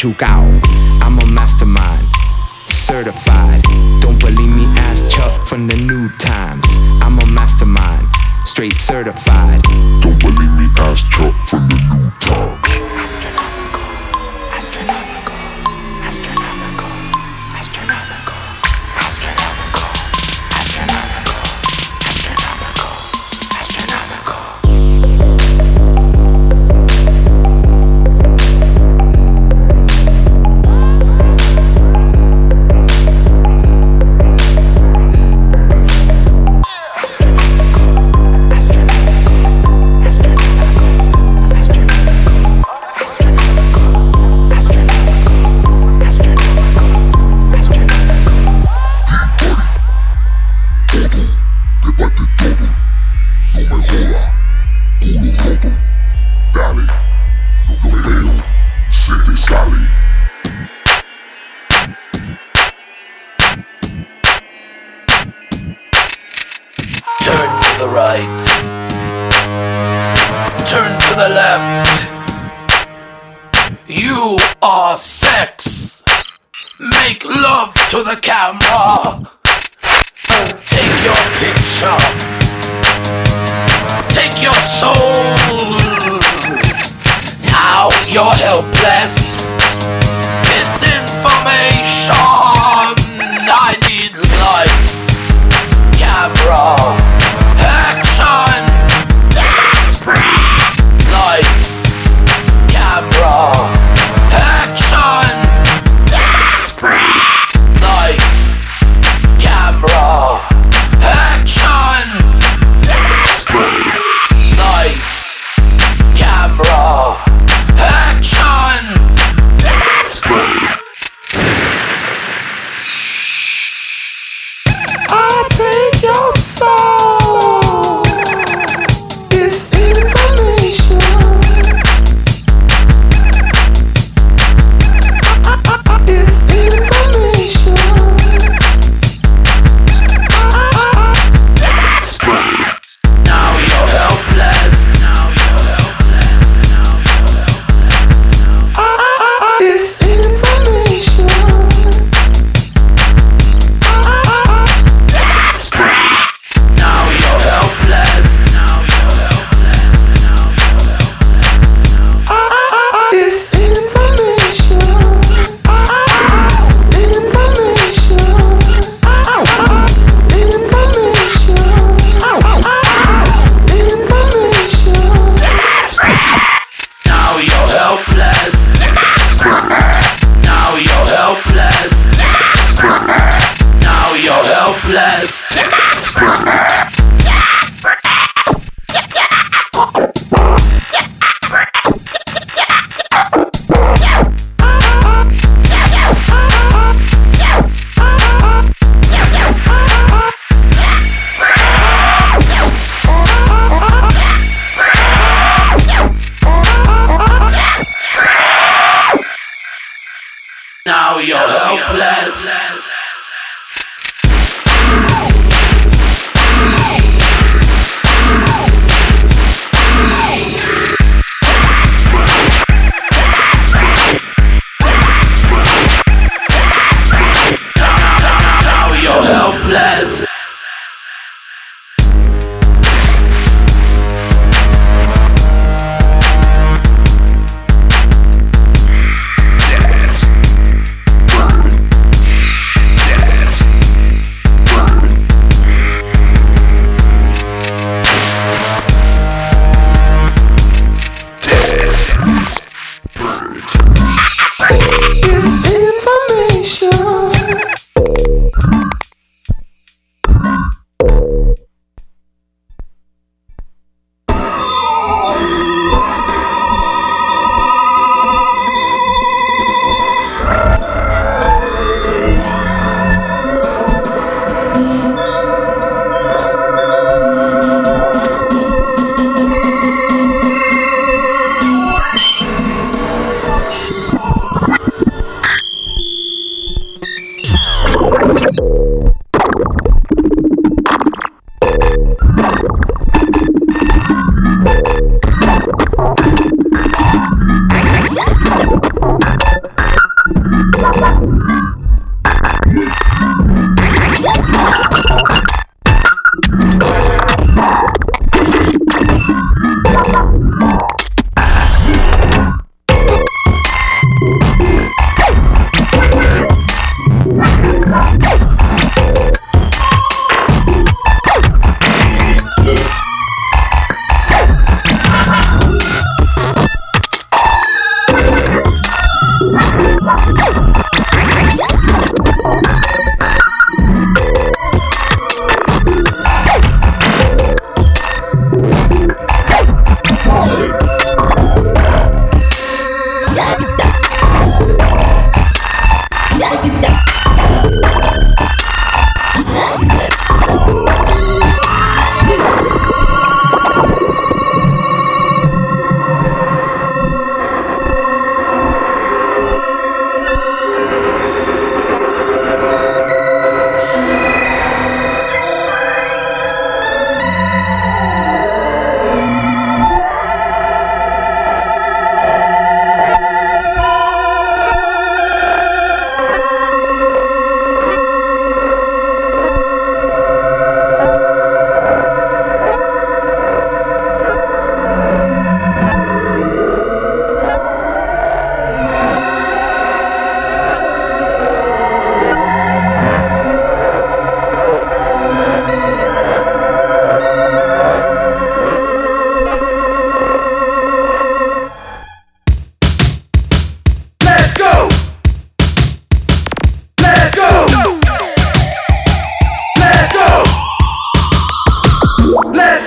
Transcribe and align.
Pachuca. 0.00 0.29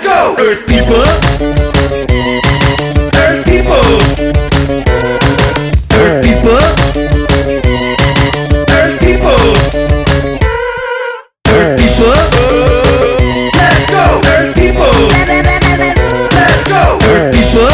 People. 0.02 0.34
Earth 0.40 0.66
people. 0.66 1.04
Earth 5.94 6.24
people. 6.26 6.58
Earth 8.72 9.00
people. 9.02 9.44
Earth 11.50 11.80
people. 11.80 12.16
Let's 13.54 13.86
go, 13.92 14.06
Earth 14.26 14.56
people. 14.56 14.98
Let's 16.32 16.70
go, 16.70 16.98
Earth 17.04 17.36
people. 17.36 17.70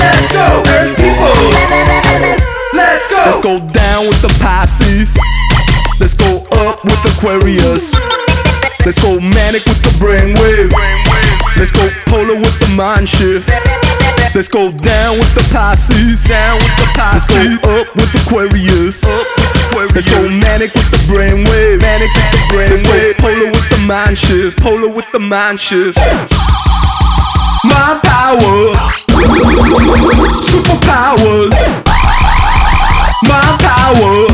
Let's 0.00 0.32
go, 0.32 0.62
Earth 0.66 0.96
people. 0.96 1.40
Let's 2.72 3.10
go. 3.10 3.16
Let's 3.26 3.38
go 3.38 3.58
down 3.68 4.06
with 4.08 4.22
the 4.22 4.32
Pisces. 4.40 5.18
Let's 6.00 6.14
go 6.14 6.46
up 6.52 6.84
with 6.84 7.04
Aquarius. 7.04 7.99
Mind 12.90 13.08
shift. 13.08 13.48
Let's 14.34 14.48
go 14.48 14.70
down 14.72 15.18
with 15.18 15.32
the 15.34 15.46
Pisces. 15.52 16.24
Down 16.24 16.58
with 16.58 16.76
the 16.82 16.86
Pisces. 16.98 17.30
Let's 17.30 17.58
go 17.62 17.80
up 17.80 17.94
with 17.94 18.14
Aquarius. 18.22 19.04
Up 19.04 19.26
with 19.38 19.54
Aquarius. 19.70 19.94
Let's 19.94 20.10
go 20.10 20.22
manic 20.42 20.74
with 20.74 20.90
the 20.90 20.98
brainwave. 21.06 21.80
Manic 21.82 22.10
with 22.14 22.30
the 22.34 22.38
brainwave. 22.50 22.70
Let's 22.70 22.82
go 22.82 23.14
polar 23.22 23.50
with 23.50 23.68
the 23.70 23.78
mind 23.86 24.18
shift. 24.18 24.60
Polar 24.60 24.88
with 24.88 25.06
the 25.12 25.20
mind 25.20 25.60
shift. 25.60 25.98
Mind 27.70 28.02
power. 28.02 28.74
Superpowers. 30.50 31.54
Mind 33.30 33.56
power. 33.62 34.26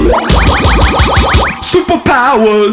Superpowers. 1.61 2.73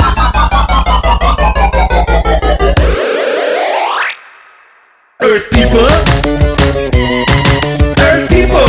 Earth 5.23 5.49
people. 5.51 5.87
Earth 8.03 8.27
people. 8.27 8.59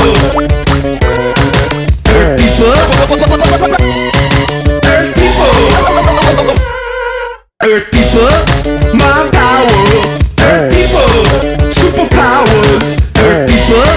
Earth 2.15 2.39
people. 2.39 2.71
Earth 4.87 5.15
people. 5.19 5.51
Earth 7.61 7.91
people. 7.91 8.31
Mind 8.95 9.33
power. 9.35 9.67
Earth 10.47 10.71
people. 10.71 11.27
Superpowers. 11.75 13.03
Earth 13.19 13.51
people. 13.51 13.91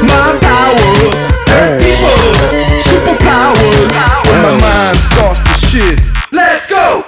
Mind 0.00 0.40
power. 0.40 1.12
Earth 1.52 1.76
people. 1.84 2.24
Superpowers. 2.88 3.92
When 4.24 4.40
my 4.40 4.56
mind 4.58 4.98
starts 4.98 5.42
to 5.42 5.52
shift. 5.66 6.02
Let's 6.32 6.70
go. 6.70 7.04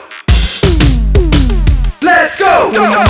Let's 2.03 2.39
go. 2.39 2.69
When 2.71 3.10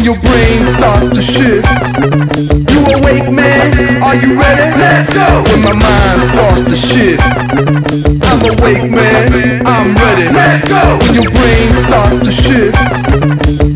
When 0.00 0.16
your 0.16 0.22
brain 0.22 0.64
starts 0.64 1.10
to 1.10 1.20
shift, 1.20 1.68
you 2.72 2.96
awake, 2.96 3.28
man. 3.28 3.68
Are 4.00 4.16
you 4.16 4.32
ready? 4.32 4.72
Let's 4.80 5.12
go. 5.12 5.44
When 5.44 5.60
my 5.60 5.76
mind 5.76 6.22
starts 6.22 6.64
to 6.64 6.74
shift, 6.74 7.20
I'm 8.24 8.40
awake, 8.48 8.88
man. 8.90 9.28
I'm 9.66 9.92
ready. 10.00 10.32
Let's 10.32 10.66
go. 10.66 10.96
When 11.04 11.20
your 11.20 11.30
brain 11.36 11.74
starts 11.76 12.16
to 12.24 12.32
shift, 12.32 12.80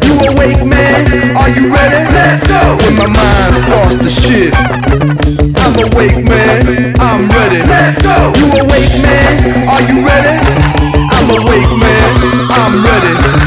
you 0.00 0.32
awake, 0.32 0.64
man. 0.64 1.04
Are 1.36 1.50
you 1.52 1.68
ready? 1.68 2.00
Let's 2.16 2.48
go. 2.48 2.72
When 2.80 2.96
my 2.96 3.08
mind 3.12 3.56
starts 3.60 3.98
to 3.98 4.08
shift, 4.08 4.56
I'm 5.60 5.76
awake, 5.76 6.24
man. 6.24 6.96
I'm 7.04 7.28
ready. 7.36 7.60
Let's 7.68 8.00
go. 8.00 8.32
You 8.32 8.64
awake, 8.64 8.96
man. 9.04 9.68
Are 9.68 9.84
you 9.92 10.00
ready? 10.00 10.40
I'm 10.88 11.28
awake, 11.36 11.68
man. 11.84 12.48
I'm 12.48 12.80
ready. 12.80 13.43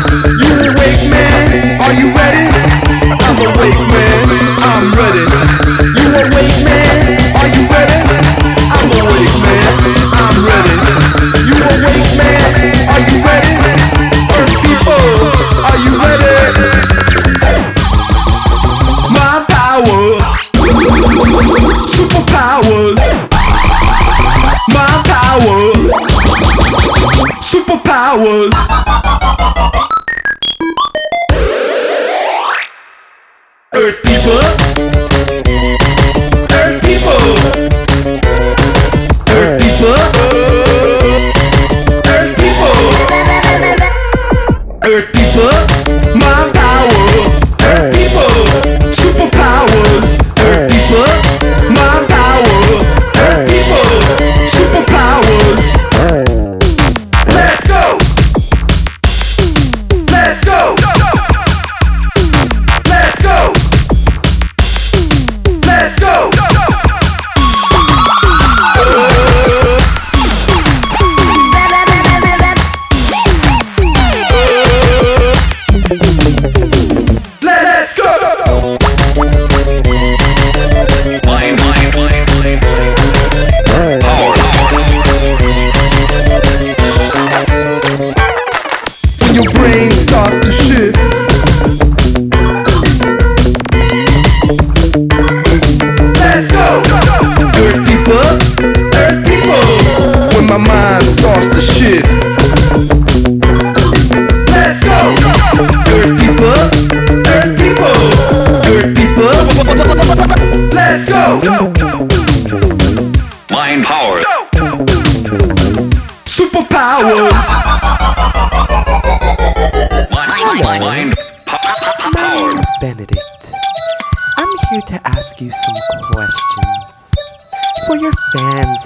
hours. 28.07 29.46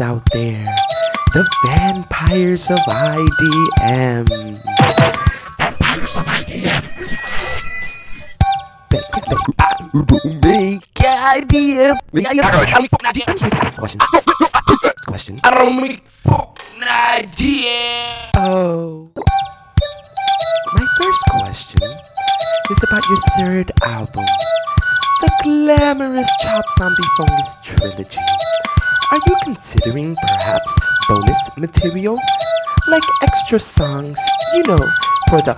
Out 0.02 0.28
there, 0.32 0.66
the 1.34 1.48
vampires 1.66 2.70
of 2.72 2.80
IDM. 2.80 4.28
Vampires 5.58 6.18
of 6.18 6.26
IDM. 6.26 6.84
Make 10.42 10.84
IDM. 10.96 11.96
I'm 12.14 12.36
here 13.16 13.26
to 13.26 13.58
ask 13.58 13.78
a 13.78 13.80
question. 13.80 14.00
question. 15.06 15.40
I 15.44 15.52
don't 15.52 15.82
make 15.82 16.04
material? 31.72 32.18
Like 32.90 33.04
extra 33.22 33.60
songs, 33.60 34.18
you 34.56 34.64
know, 34.64 34.80
for 35.30 35.42
the 35.42 35.56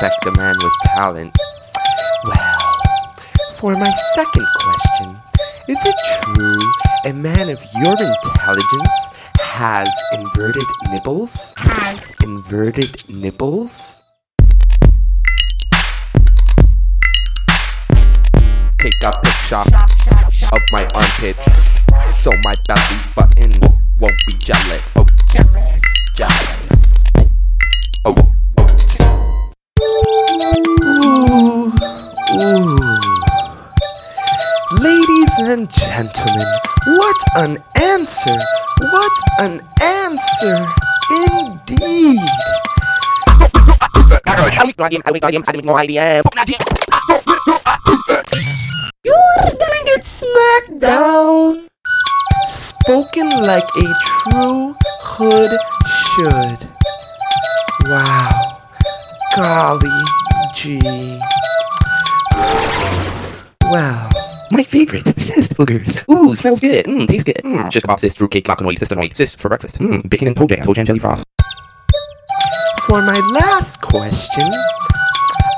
respect 0.00 0.26
a 0.26 0.36
man 0.36 0.54
with 0.62 0.72
talent. 0.94 1.36
Well, 2.24 3.14
for 3.56 3.74
my 3.74 3.92
second 4.14 4.46
question, 4.60 5.16
is 5.68 5.78
it 5.84 5.94
true 6.22 6.58
a 7.04 7.12
man 7.12 7.48
of 7.48 7.60
your 7.74 7.92
intelligence 7.92 8.98
has 9.38 9.88
inverted 10.12 10.64
nipples? 10.90 11.52
Has 11.56 12.12
inverted 12.22 13.08
nipples? 13.08 14.02
Take 18.78 19.02
a 19.04 19.12
picture 19.22 19.64
of 20.52 20.60
my 20.72 20.88
armpit 20.94 21.36
so 22.12 22.30
my 22.42 22.54
belly 22.66 22.98
button 23.14 23.52
won't 24.00 24.14
be 24.26 24.38
jealous. 24.40 24.96
Oh, 24.96 25.06
jealous. 26.16 26.68
Oh, 28.04 28.16
oh. 28.18 28.33
Ooh, 29.80 31.72
ooh. 32.32 32.76
Ladies 34.80 35.34
and 35.38 35.68
gentlemen, 35.68 36.46
what 36.86 37.16
an 37.36 37.58
answer! 37.80 38.38
What 38.92 39.12
an 39.40 39.60
answer! 39.82 40.66
Indeed! 41.10 42.20
You're 49.04 49.54
gonna 49.58 49.84
get 49.84 50.04
smacked 50.04 50.78
down! 50.78 51.66
Spoken 52.46 53.28
like 53.42 53.68
a 53.76 53.94
true 54.06 54.76
hood 55.00 55.58
should. 56.14 56.68
Wow. 57.86 58.53
Golly 59.36 59.90
gee. 60.54 60.78
Wow. 63.64 64.08
My 64.52 64.62
favorite, 64.62 65.06
sis 65.18 65.48
boogers. 65.48 66.08
Ooh, 66.08 66.36
smells 66.36 66.60
good. 66.60 66.86
Mmm, 66.86 67.08
tastes 67.08 67.24
good. 67.24 67.40
Mmm, 67.42 67.72
shish 67.72 67.82
kebab, 67.82 67.98
sis, 67.98 68.14
fruitcake, 68.14 68.44
glocanoid, 68.44 68.78
sisanoid, 68.78 68.78
sis 68.78 68.90
and 68.92 69.00
white, 69.00 69.16
sis 69.16 69.34
for 69.34 69.48
breakfast. 69.48 69.78
Mmm, 69.80 70.08
bacon 70.08 70.28
and 70.28 70.36
toe 70.36 70.46
jam, 70.46 70.64
toe 70.64 70.74
jam 70.74 70.86
jelly 70.86 71.00
frost. 71.00 71.24
For 72.86 73.02
my 73.02 73.18
last 73.32 73.80
question, 73.82 74.52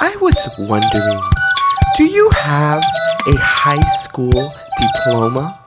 I 0.01 0.17
was 0.23 0.39
wondering, 0.59 1.21
do 1.99 2.05
you 2.05 2.31
have 2.35 2.83
a 3.29 3.37
high 3.37 3.85
school 4.01 4.55
diploma? 4.81 5.61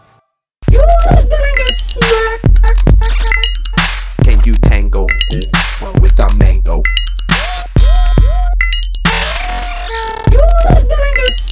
You're 0.72 0.82
gonna 0.82 1.28
get 1.58 1.78
smacked. 1.78 2.48
Can 4.24 4.40
you 4.46 4.54
tango 4.56 5.06
with 6.02 6.18
a 6.20 6.34
mango? 6.38 6.82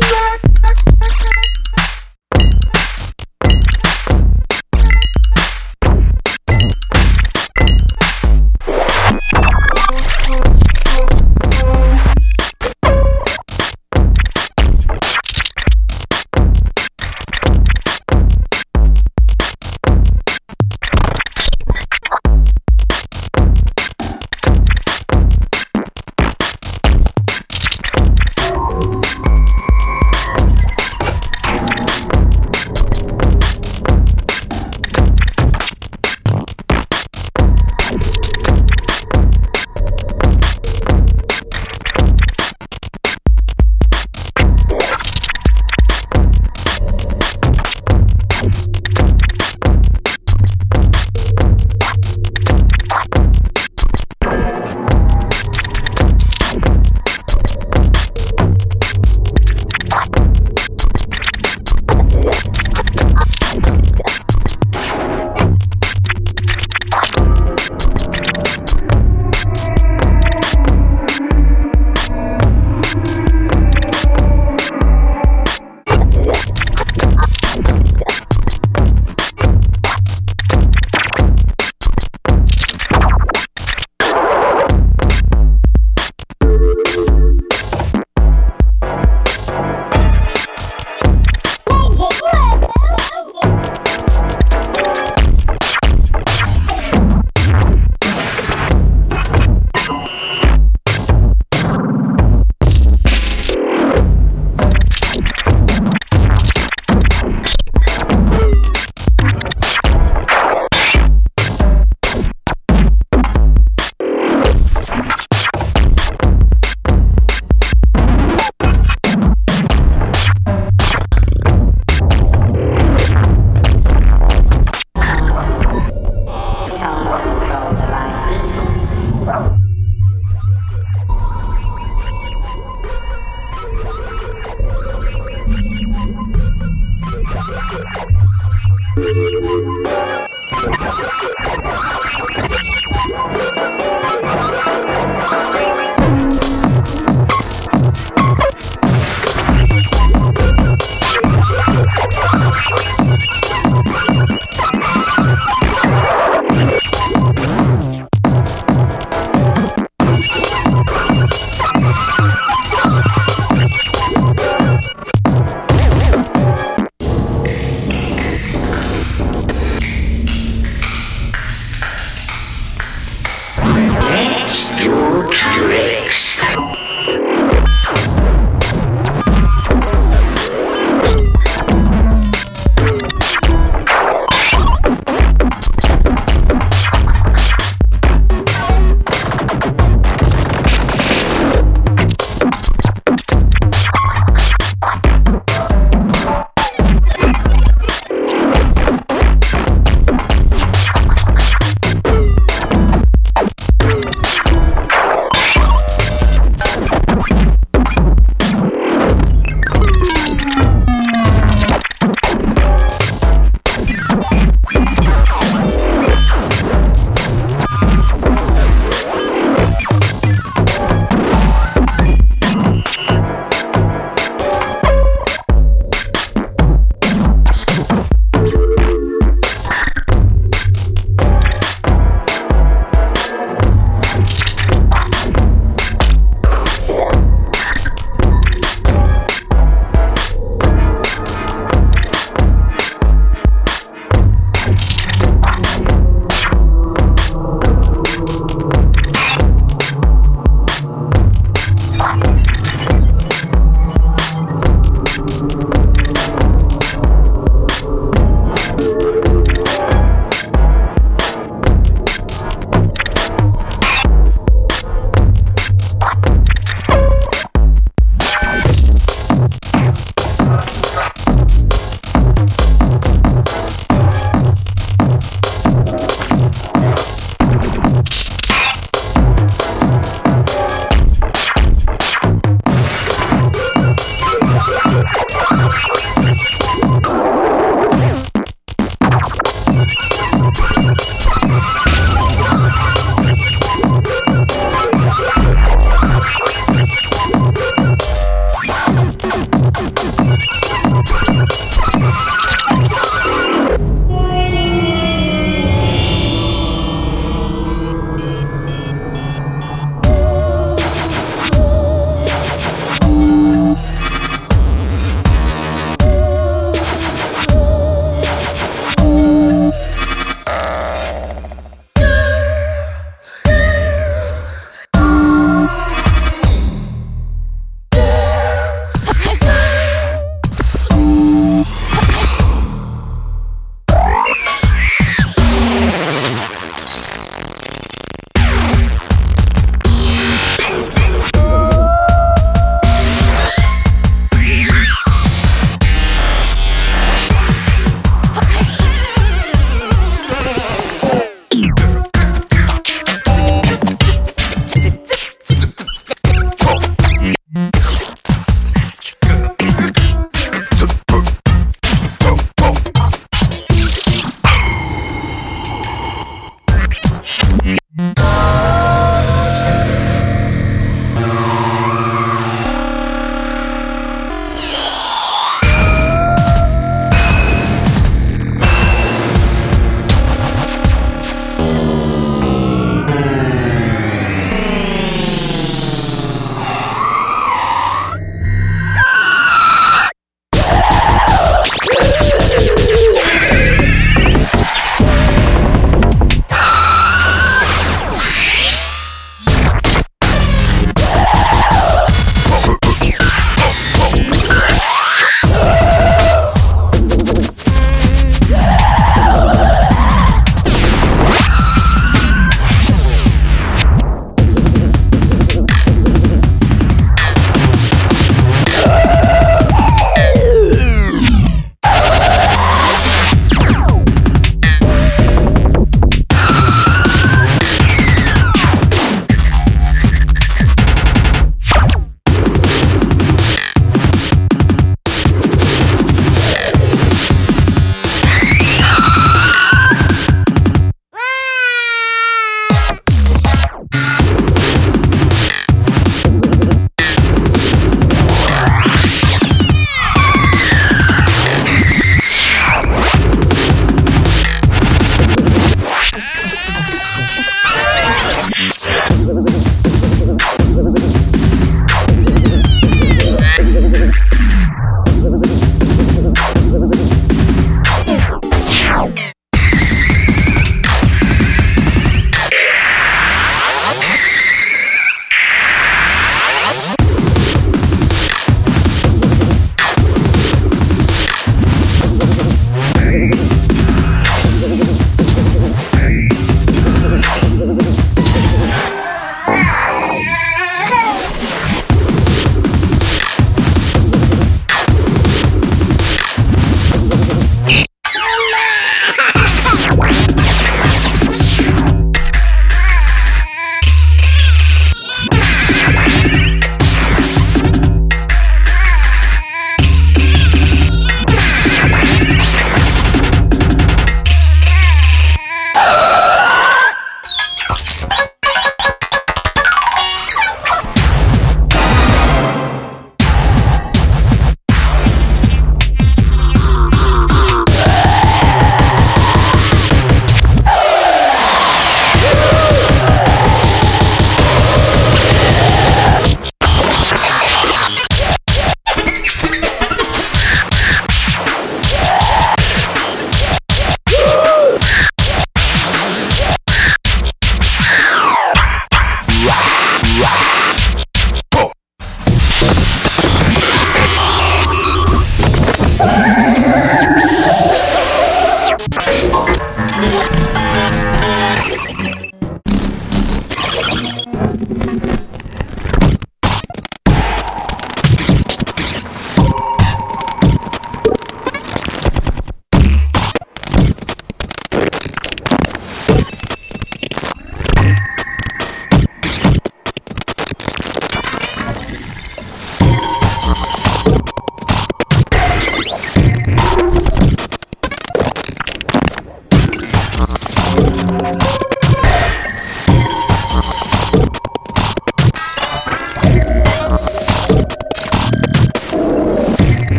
Yeah. 0.00 0.29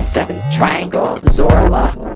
Gonna 0.00 0.38
get 0.38 0.52
smacked. 0.52 0.92
Poison. 0.92 2.07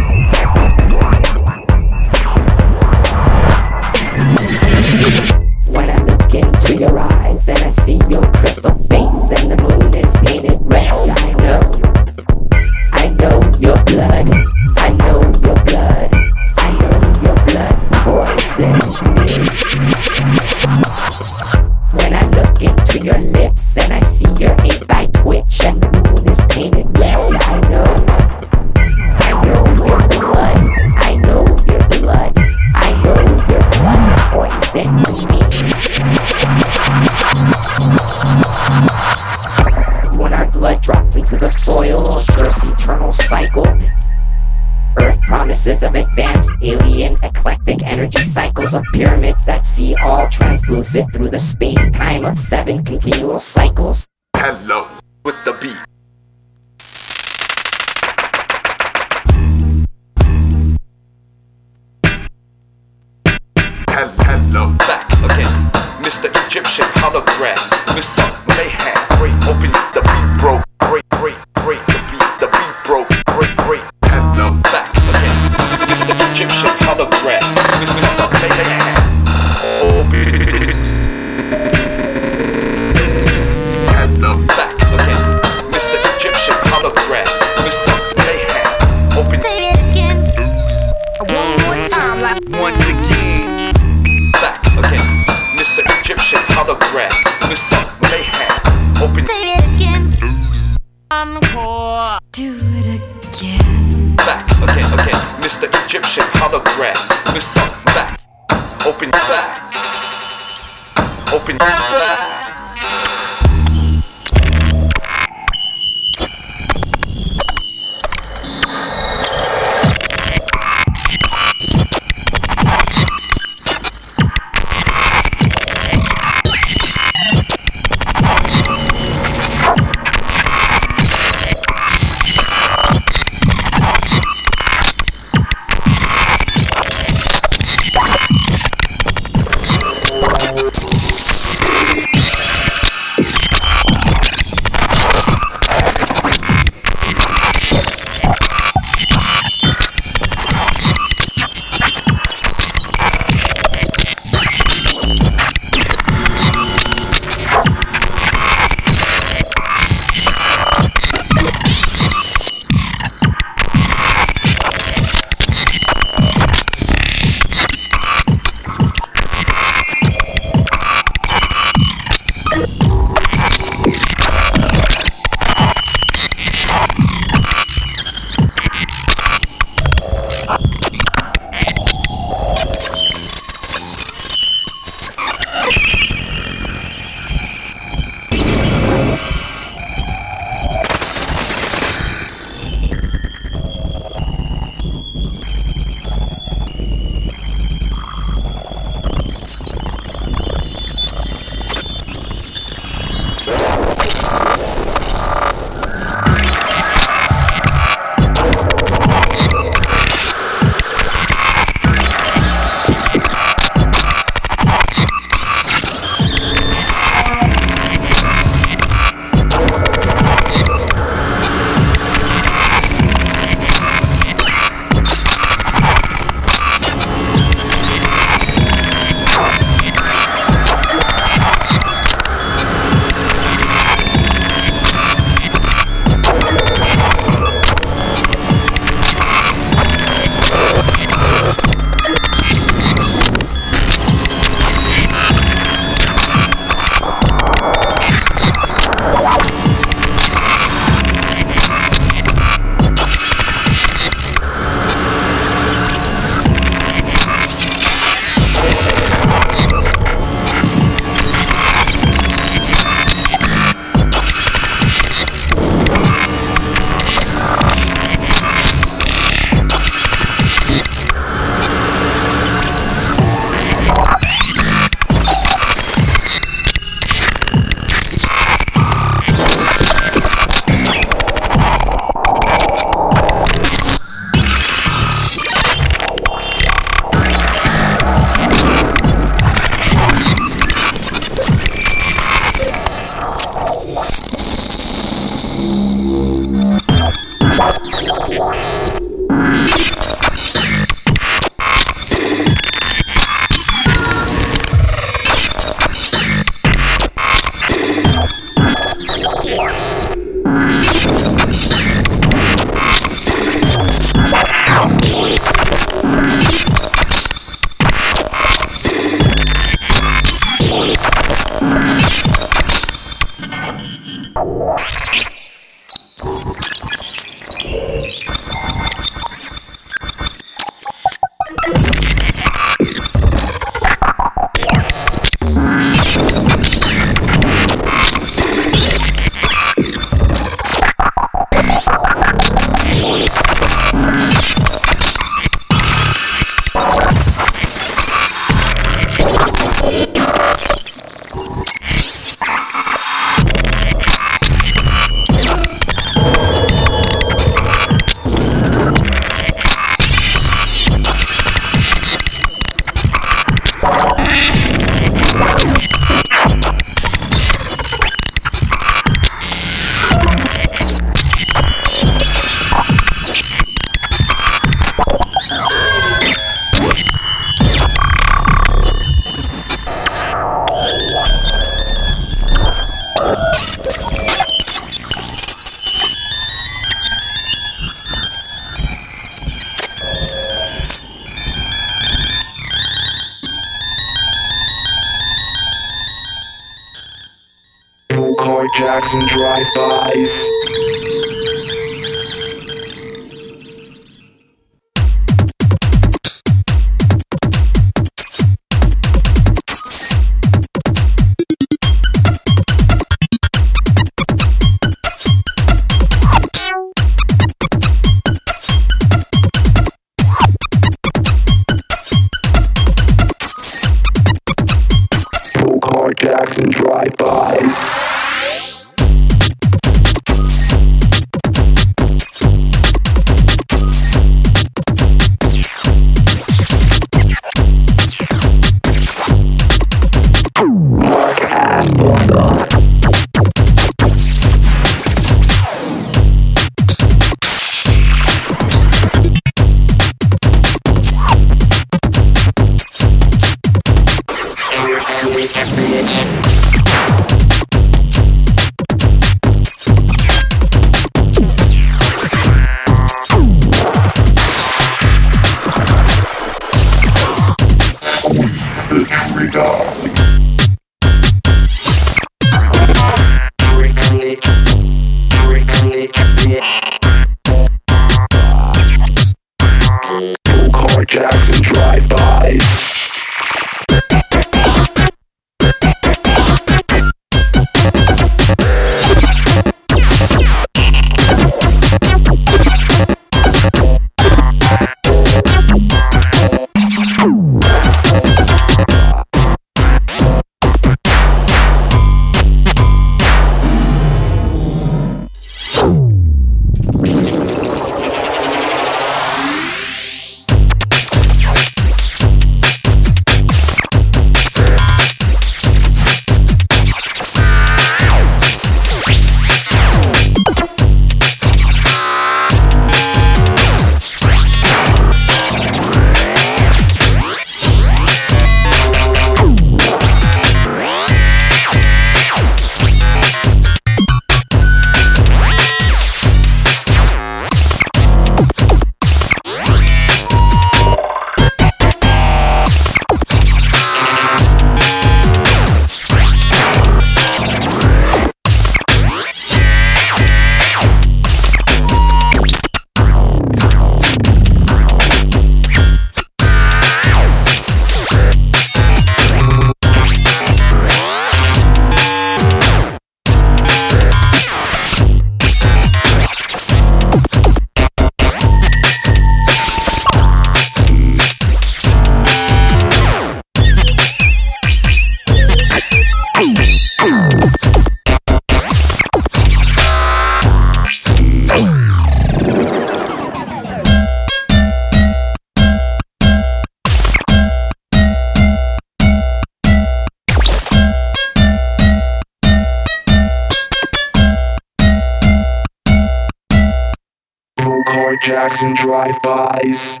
And 598.62 598.76
drive-bys. 598.76 600.00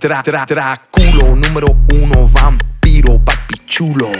Dra, 0.00 0.22
Draculo, 0.22 1.36
número 1.36 1.76
uno, 1.92 2.26
vampiro, 2.26 3.18
papi 3.18 3.60
chulo. 3.66 4.10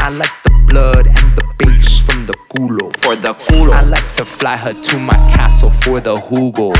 I 0.00 0.10
like 0.10 0.30
the 0.44 0.50
blood 0.66 1.06
and 1.06 1.34
the 1.34 1.44
bass 1.56 2.04
from 2.04 2.26
the 2.26 2.34
culo. 2.50 2.92
For 2.98 3.16
the 3.16 3.32
culo. 3.34 3.72
I 3.72 3.82
like 3.82 4.12
to 4.12 4.24
fly 4.24 4.56
her 4.56 4.74
to 4.74 4.98
my 4.98 5.16
castle 5.28 5.70
for 5.70 6.00
the 6.00 6.14
jugo. 6.16 6.72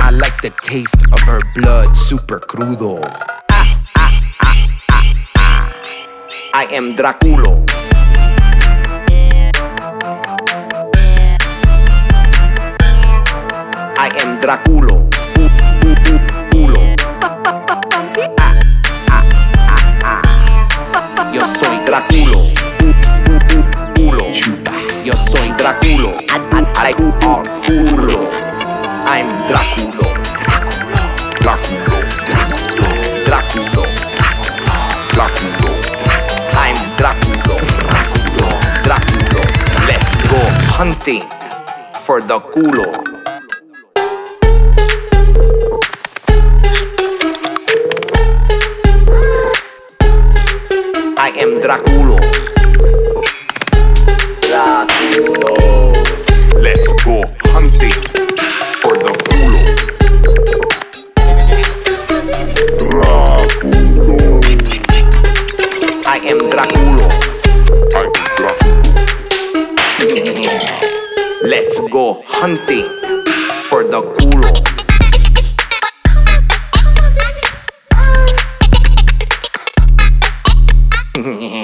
I 0.00 0.10
like 0.10 0.42
the 0.42 0.50
taste 0.62 1.02
of 1.12 1.20
her 1.22 1.40
blood, 1.54 1.96
super 1.96 2.38
crudo. 2.40 3.02
I 6.52 6.66
am 6.70 6.94
Draculo. 6.94 7.63
I 42.56 42.60
am 51.40 51.58
Draculo. 51.60 52.16
Draculo. 54.46 55.54
Let's 56.62 56.92
go 57.02 57.24
hunting 57.50 57.98
for 58.80 58.94
the 59.02 59.10
culo. 59.26 59.60
I 66.06 66.18
am 66.18 66.38
Draculo. 66.52 67.23
Let's 71.56 71.78
go 71.88 72.20
hunting 72.26 72.82
for 73.70 73.84
the 73.84 74.02
culo. 74.18 74.50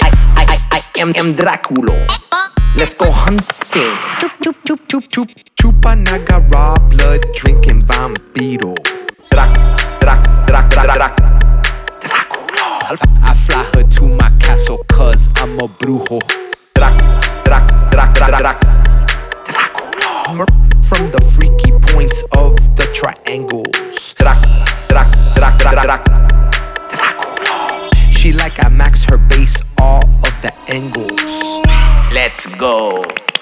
I, 0.00 0.10
I, 0.36 0.44
I, 0.44 0.58
I 0.72 0.82
am, 1.00 1.14
am 1.16 1.32
Draculo. 1.32 2.29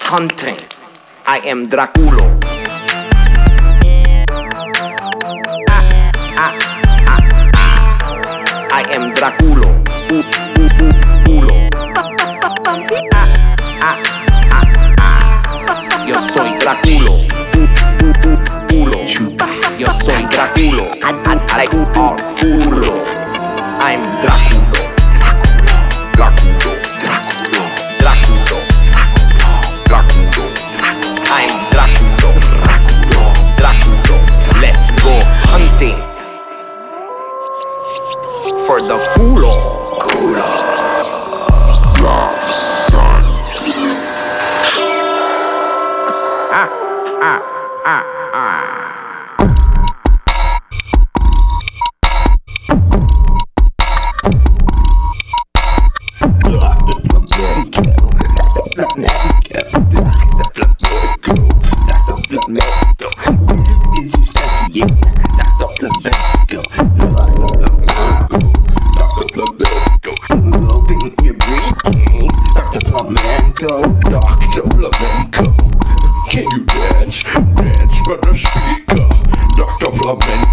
hunting. 0.09 0.57
I 1.27 1.37
am 1.45 1.67
Draculo. 1.69 2.25
I, 8.73 8.83
am 8.95 9.13
Draculo. 9.13 9.69
U. 10.09 10.23
Yo 16.07 16.17
soy 16.33 16.57
Draculo. 16.57 17.13
Yo 19.77 19.87
soy 19.91 20.23
Draculo. 20.33 20.85
I'm 23.81 24.18
for 38.69 38.83
the 38.83 38.99
culo. 39.17 39.78
Dr. 73.59 74.61
Flamenco, 74.69 75.53
can 76.29 76.49
you 76.49 76.63
dance? 76.63 77.23
Dance 77.23 77.97
for 78.05 78.15
the 78.15 78.33
speaker, 78.33 79.09
Dr. 79.57 79.91
Flamenco. 79.97 80.48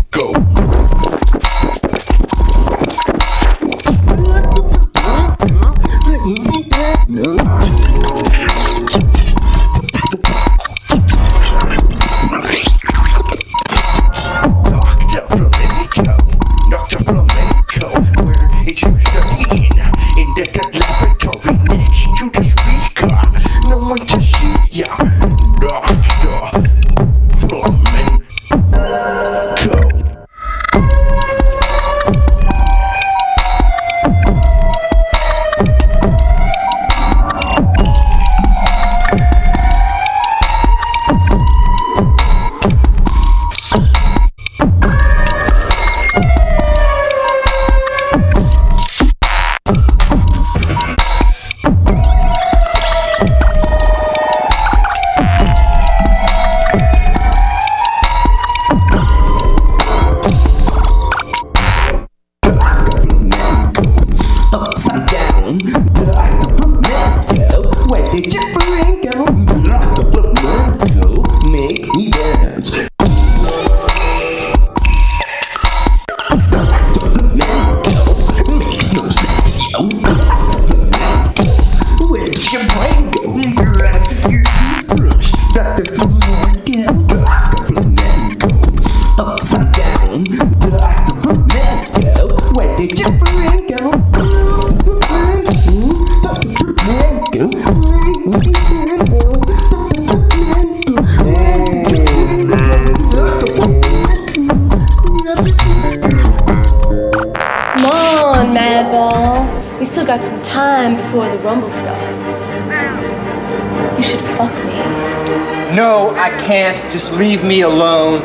Can't. 116.75 116.93
Just 116.93 117.13
leave 117.13 117.45
me 117.45 117.61
alone. 117.63 118.21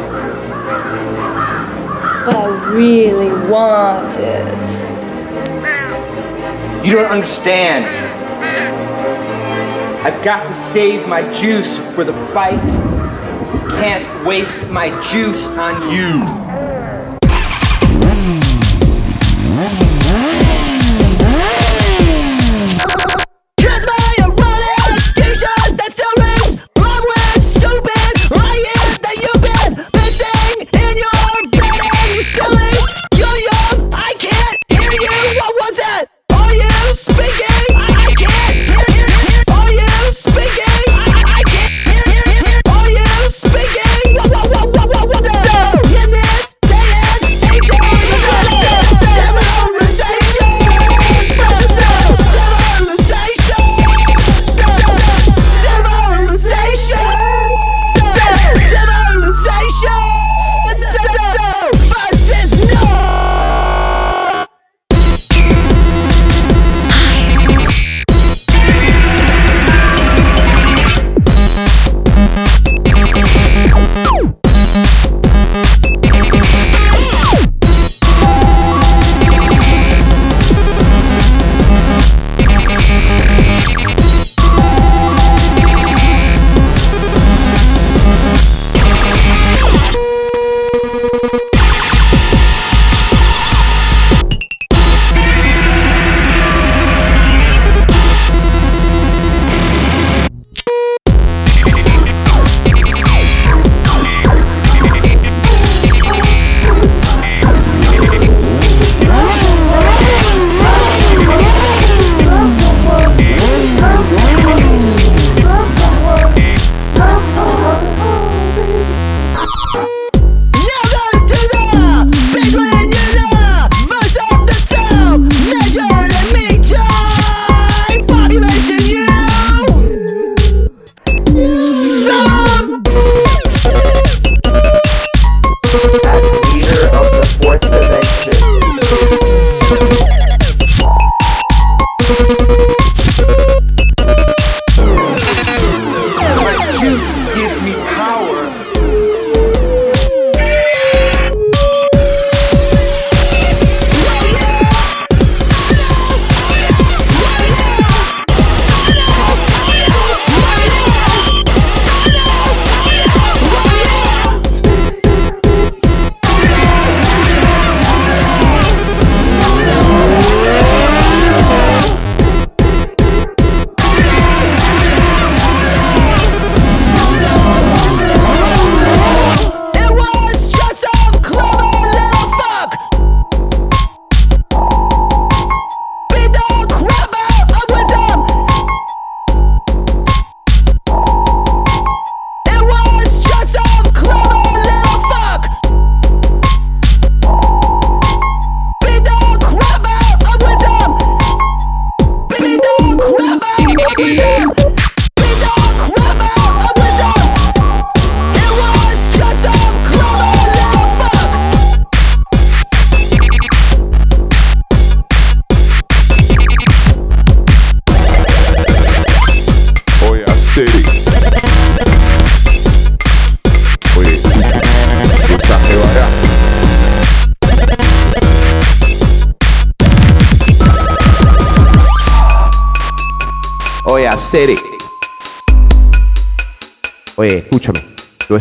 But 2.25 2.35
I 2.35 2.71
really 2.73 3.31
want 3.49 4.15
it. 4.17 4.69
You 6.85 6.93
don't 6.93 7.11
understand. 7.11 7.85
I've 10.03 10.23
got 10.23 10.47
to 10.47 10.53
save 10.53 11.07
my 11.07 11.31
juice 11.33 11.77
for 11.93 12.03
the 12.03 12.13
fight. 12.33 12.69
Can't 13.79 14.25
waste 14.25 14.67
my 14.69 14.89
juice 15.01 15.47
on 15.49 15.91
you. 15.91 16.40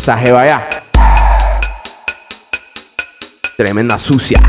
Esa 0.01 0.17
jeva 0.17 0.41
allá. 0.41 0.67
Tremenda 3.55 3.99
sucia. 3.99 4.41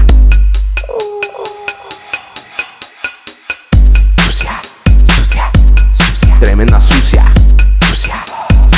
Sucia, 4.17 4.63
sucia, 5.05 5.51
sucia. 5.93 6.37
Tremenda 6.41 6.81
sucia. 6.81 7.23
Sucia, 7.81 8.25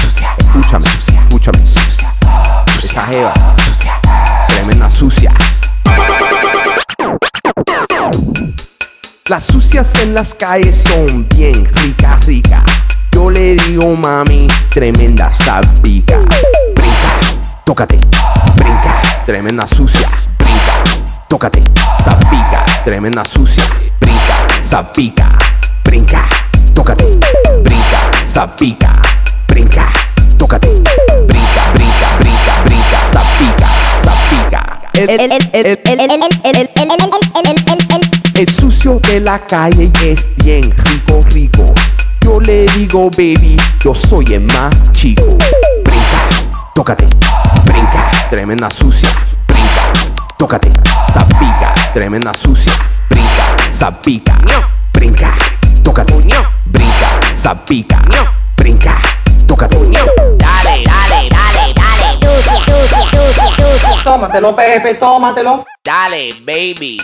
sucia. 0.02 0.34
Escúchame, 0.36 0.88
escúchame. 0.88 1.64
Sucia, 1.64 2.12
esa 2.82 3.06
jeva. 3.06 3.32
Sucia, 3.54 4.00
tremenda 4.48 4.90
sucia. 4.90 5.32
Las 9.28 9.44
sucias 9.44 9.94
en 10.02 10.12
las 10.12 10.34
calles 10.34 10.82
son 10.82 11.28
bien 11.28 11.72
rica, 11.72 12.18
rica. 12.26 12.64
Yo 13.12 13.30
le 13.30 13.54
digo 13.54 13.94
mami, 13.94 14.48
tremenda 14.70 15.30
sabica 15.30 16.18
tócate, 17.64 17.98
brinca, 18.56 19.00
tremenda 19.24 19.66
sucia, 19.66 20.08
brinca, 20.38 20.84
tócate, 21.28 21.62
zapica, 21.98 22.64
tremenda 22.84 23.24
sucia, 23.24 23.64
brinca, 24.00 24.46
zapica, 24.62 25.38
brinca, 25.82 26.28
tócate, 26.74 27.04
brinca, 27.62 28.10
zapica, 28.26 29.00
brinca, 29.48 29.88
tócate, 30.36 30.68
brinca, 31.26 31.72
brinca, 31.72 32.16
brinca, 32.18 32.62
brinca, 32.64 33.04
zapica, 33.06 33.68
zapica. 33.98 34.80
El 38.34 38.48
sucio 38.50 39.00
de 39.00 39.20
la 39.20 39.38
calle 39.38 39.90
y 40.02 40.08
es 40.08 40.28
bien 40.36 40.70
rico, 40.76 41.24
rico. 41.30 41.74
Yo 42.20 42.40
le 42.40 42.66
digo, 42.76 43.10
baby, 43.10 43.56
yo 43.82 43.94
soy 43.94 44.34
el 44.34 44.40
más 44.40 44.74
chico. 44.92 45.38
Brinca, 45.82 46.28
tócate 46.74 47.08
brinca, 47.74 47.98
tremenda 48.30 48.70
sucia. 48.70 49.08
Brinca, 49.46 49.90
tócate, 50.38 50.70
sapica, 51.08 51.74
tremenda 51.92 52.32
sucia. 52.32 52.72
Brinca, 53.08 53.56
sapica, 53.70 54.34
brinca, 54.92 55.34
tócate, 55.82 56.14
brinca, 56.66 57.08
sapica, 57.34 58.00
brinca, 58.56 58.94
tócate. 59.46 59.76
Dale, 59.76 60.82
dale, 60.84 61.28
dale, 61.28 61.72
dale. 61.74 62.18
Sucia, 62.20 62.54
sucia, 62.64 63.02
sucia, 63.10 63.50
sucia. 63.56 64.02
Tómatelo, 64.04 64.54
Pepe, 64.54 64.94
tómatelo. 64.94 65.64
Dale, 65.82 66.28
baby. 66.44 67.00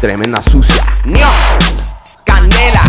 Tremenda 0.00 0.40
sucia. 0.40 0.84
Candela. 2.24 2.82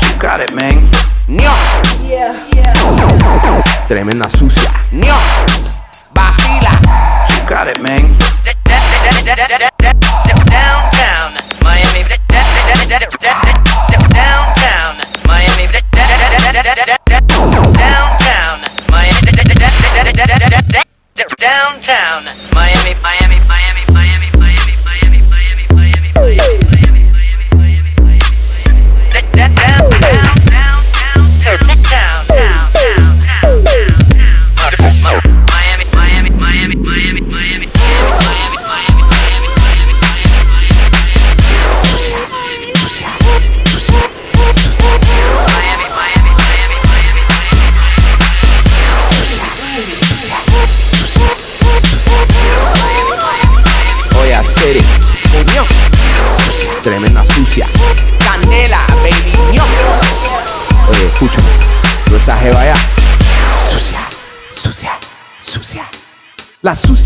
You 0.00 0.18
got 0.18 0.40
it, 0.40 0.52
man. 0.54 0.90
Yeah, 1.28 2.32
yeah. 2.54 3.57
Tremenda 3.88 4.28
sucia. 4.28 4.70
Vacila. 6.12 6.70
You 7.30 7.48
got 7.48 7.68
it, 7.68 7.80
man. 7.80 9.77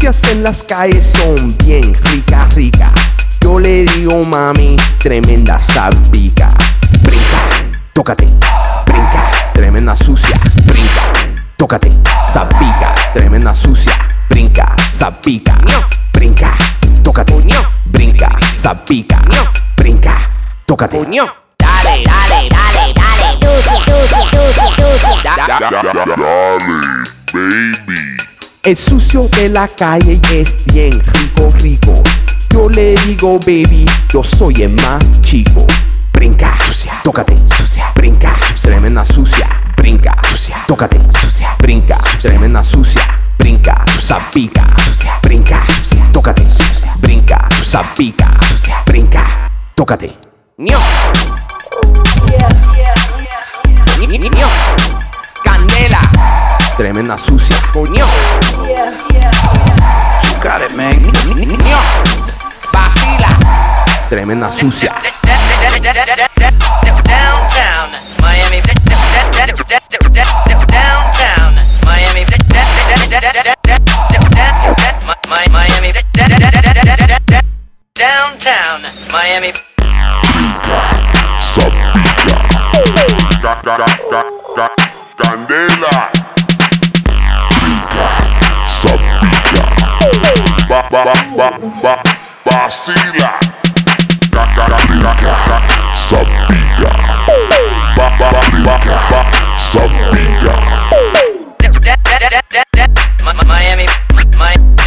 En 0.05 0.43
las 0.43 0.65
calles 0.65 1.07
son 1.07 1.57
bien 1.59 1.95
rica, 1.95 2.49
rica. 2.57 2.91
Yo 3.41 3.61
le 3.61 3.85
digo 3.85 4.25
mami, 4.25 4.77
tremenda 4.99 5.61
sabica. 5.61 6.53
Brinca, 7.03 7.39
tócate, 7.93 8.27
brinca, 8.85 9.31
tremenda 9.55 9.95
sucia. 9.95 10.37
Brinca, 10.65 11.13
tócate, 11.57 11.93
sabica, 12.27 12.93
tremenda 13.15 13.55
sucia. 13.55 13.93
Brinca, 14.29 14.75
sabica, 14.91 15.57
brinca, 16.13 16.53
tócate, 17.05 17.35
brinca, 17.85 18.37
sabica, 18.57 19.23
brinca, 19.77 20.17
tócate. 20.67 20.99
Dale, 20.99 22.03
dale, 22.03 22.49
dale, 22.51 22.93
dale. 22.93 23.39
Sucia, 23.41 23.79
sucia, 23.87 24.27
sucia, 24.33 24.67
sucia. 24.99 25.37
Dale, 25.47 25.71
baby. 27.33 28.22
El 28.65 28.77
sucio 28.77 29.27
de 29.27 29.49
la 29.49 29.67
calle 29.67 30.21
es 30.33 30.57
bien 30.67 31.01
rico, 31.01 31.53
rico. 31.59 32.03
Yo 32.51 32.69
le 32.71 32.95
digo, 33.07 33.41
baby, 33.41 33.85
yo 34.13 34.23
soy 34.23 34.63
el 34.63 34.73
más 34.75 35.03
chico. 35.21 35.67
Brinca, 36.13 36.57
sucia, 36.65 37.01
tócate, 37.03 37.37
sucia, 37.59 37.91
brinca, 37.97 38.33
tremenda 38.63 39.05
sucia, 39.05 39.49
brinca, 39.77 40.15
sucia, 40.31 40.65
tócate, 40.69 41.01
sucia, 41.11 41.57
brinca, 41.59 41.99
tremenda 42.21 42.63
sucia, 42.63 43.03
brinca, 43.37 43.85
sapica, 44.01 44.65
sucia, 44.77 45.19
brinca, 45.21 45.61
sucia, 45.67 46.09
tócate, 46.13 46.49
sucia, 46.49 46.95
brinca, 47.01 47.49
sapica, 47.65 48.37
sucia, 48.49 48.81
brinca, 48.87 49.51
tócate. 49.75 50.23
Candela. 54.23 55.02
Tremenda 56.83 57.17
sucia. 57.17 57.55
Coño. 57.73 58.05
You 58.67 60.35
got 60.43 60.63
it, 60.63 60.75
man. 60.75 61.01
Vacila. 62.73 63.29
Tremenda 64.09 64.51
sucia. 64.51 64.93
Downtown, 67.07 67.93
Miami. 68.21 68.61
Downtown, 70.75 71.55
Miami. 71.87 72.27
Miami. 75.53 75.93
Downtown, 77.95 78.83
Miami. 79.13 79.53
Ca- 83.41 84.71
Candela. 85.17 86.02
ba 90.73 90.81
ba 90.89 91.05
ba 91.37 91.49
ba 91.85 91.95
vacila. 92.49 93.37
Sabica. 95.93 96.91
Ba 97.97 98.07
ba 98.17 98.29
ba 98.33 98.41
ba 98.65 98.77
Miami, 103.45 103.87
Miami. 104.39 104.82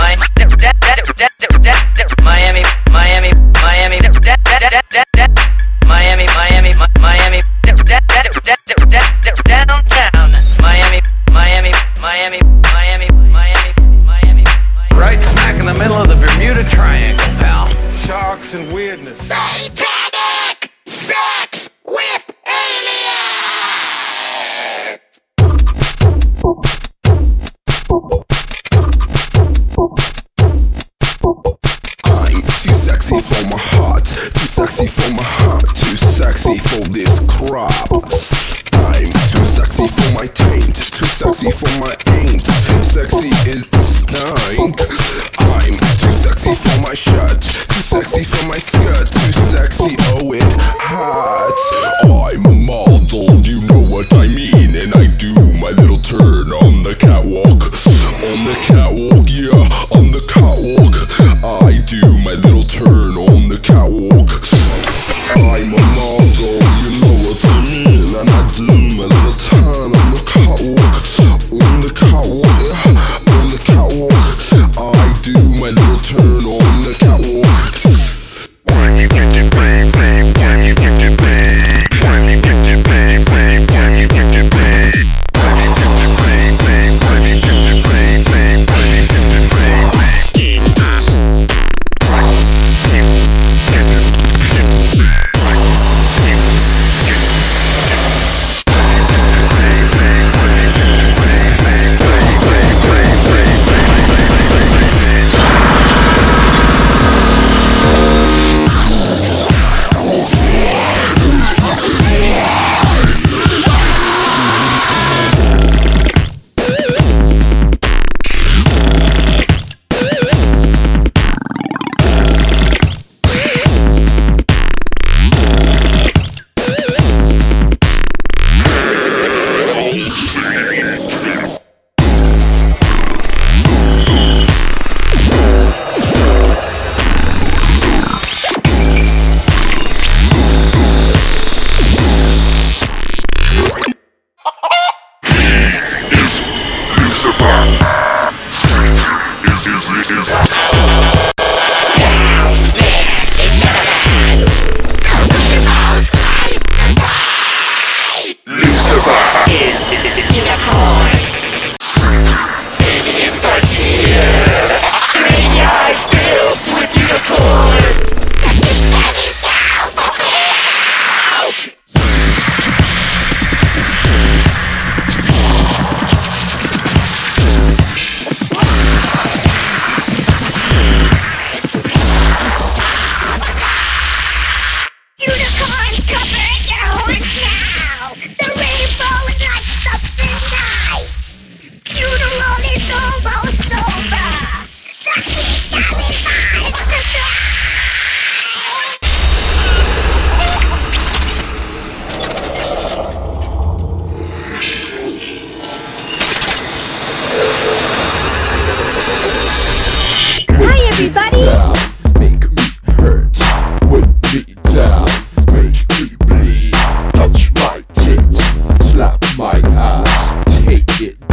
for 41.52 41.80
my 41.80 41.95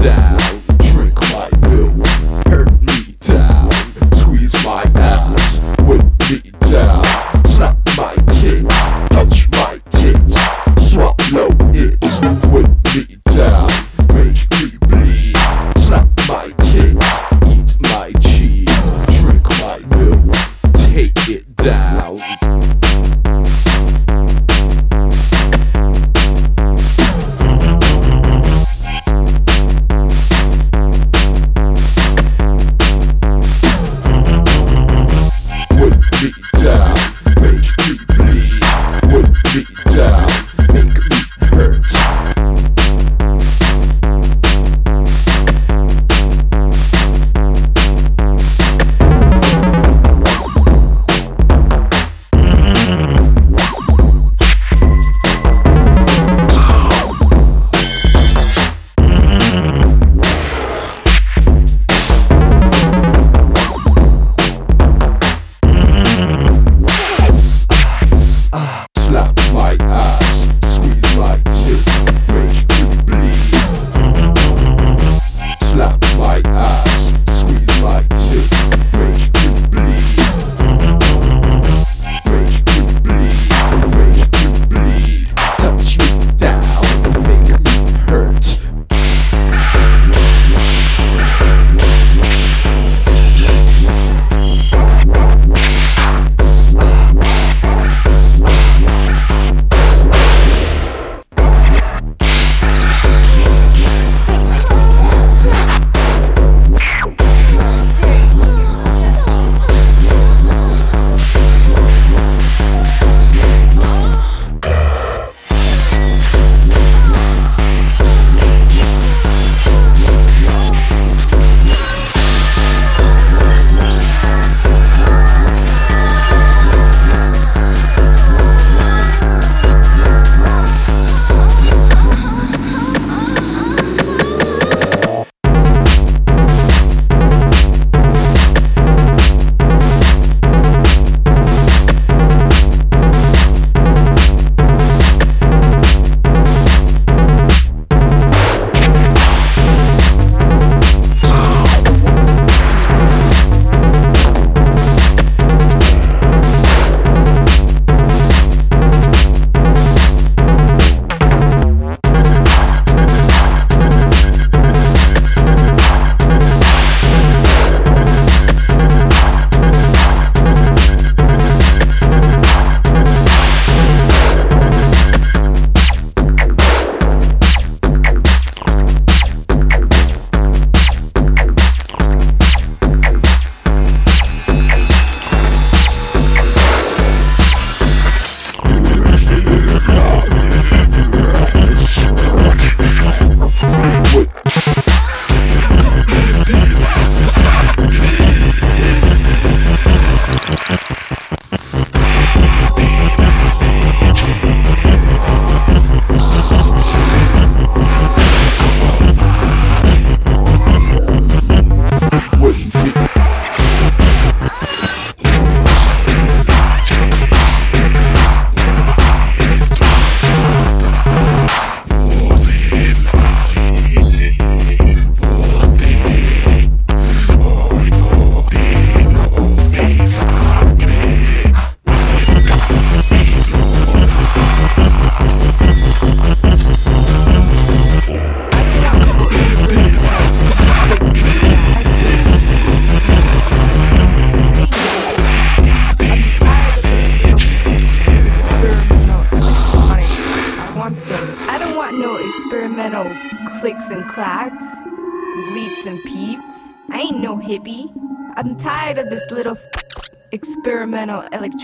down. 0.02 0.51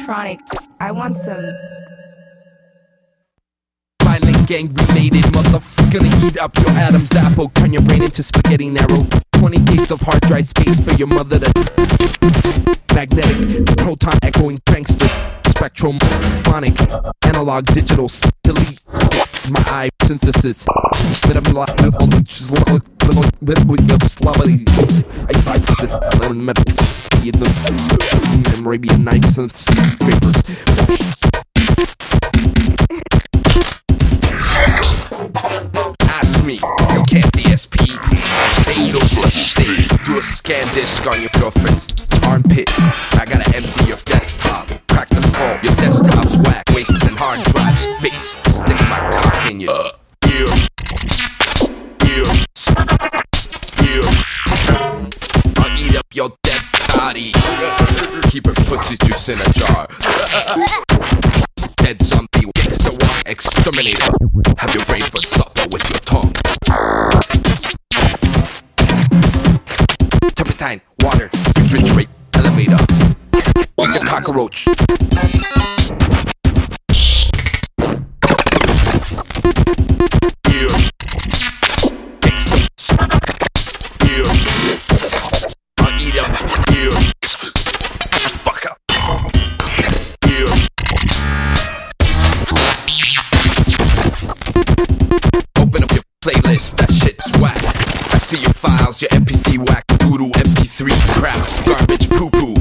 Electronic. 0.09 0.40
I 0.80 0.93
want 0.93 1.16
some. 1.18 1.52
Violent 4.05 4.48
gang 4.48 4.72
related 4.72 5.24
motherfucker 5.32 5.93
Gonna 5.93 6.26
eat 6.26 6.39
up 6.39 6.56
your 6.56 6.70
Adam's 6.70 7.14
apple. 7.14 7.48
Turn 7.51 7.72
your 7.72 7.82
brain 7.82 8.02
into 8.02 8.22
spaghetti 8.22 8.70
narrow. 8.70 9.05
20 9.32 9.59
gigs 9.64 9.90
of 9.90 10.01
hard 10.01 10.20
drive 10.22 10.47
space 10.47 10.80
for 10.80 10.94
your 10.94 11.09
mother 11.09 11.39
to 11.39 11.52
Magnetic, 12.94 13.76
proton 13.76 14.14
echoing 14.24 14.59
pranksters 14.59 15.12
Spectrum, 15.47 15.98
phonic, 16.44 16.74
analog, 17.26 17.66
digital 17.66 18.10
Delete. 18.43 18.85
My 19.51 19.62
eye 19.66 19.90
synthesis. 20.05 20.66
Bit 21.26 21.36
of 21.36 21.47
lot 21.52 21.80
of 21.85 22.97
all 23.16 23.22
the 23.40 23.55
just 23.55 23.66
little 23.66 23.76
bit 23.76 23.93
of 23.93 24.02
slobbery 24.09 24.64
I 25.28 25.32
fight 25.40 25.62
this 25.80 25.93
lemon 26.20 26.44
metal 26.44 26.64
in 27.24 27.32
the 27.32 28.62
Arabian 28.62 29.05
Nights 29.05 29.39
and 29.39 29.51
papers 30.01 30.39
Ask 36.09 36.44
me, 36.44 36.55
you 36.55 37.05
can't 37.09 37.32
DSP. 37.32 37.76
Ain't 38.68 38.93
no 38.93 39.01
such 39.01 39.55
thing. 39.55 39.98
Do 40.05 40.18
a 40.18 40.22
scan 40.22 40.66
disc 40.74 41.06
on 41.06 41.20
your 41.20 41.30
girlfriend's 41.39 42.09
armpit. 42.24 42.68
I 43.14 43.24
gotta 43.24 43.56
empty 43.56 43.85
your 43.86 43.98
desktop. 44.05 44.68
The 45.10 45.22
skull, 45.22 45.59
your 45.62 45.77
pussy 58.69 58.99
juice 58.99 59.31
in 59.31 59.40
a 59.40 59.53
jar. 59.53 59.89
Dead 61.78 62.01
zombie, 62.03 62.45
gangsta 62.55 62.93
one 63.03 63.23
exterminator. 63.24 64.12
Have 64.59 64.74
your 64.74 64.85
brain 64.85 65.01
for 65.01 65.16
supper 65.16 65.62
with 65.73 65.89
your 65.89 66.01
tongue. 66.01 66.32
Turpentine, 70.36 70.82
water, 71.01 71.28
refrigerate, 71.57 72.09
elevator. 72.35 72.85
Equal 73.78 74.05
cockroach. 74.05 75.47
Playlist, 96.23 96.77
that 96.78 96.90
shit's 96.93 97.31
whack. 97.39 97.59
I 98.12 98.19
see 98.19 98.40
your 98.40 98.53
files, 98.53 99.01
your 99.01 99.11
MP3 99.11 99.66
whack, 99.66 99.85
voodoo 100.03 100.31
MP3 100.31 100.90
crap, 101.15 101.39
garbage 101.66 102.09
poo 102.09 102.31
poo. 102.31 102.55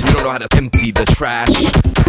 You 0.00 0.12
don't 0.14 0.24
know 0.24 0.30
how 0.30 0.38
to 0.38 0.48
empty 0.56 0.90
the 0.90 1.04
trash. 1.06 1.99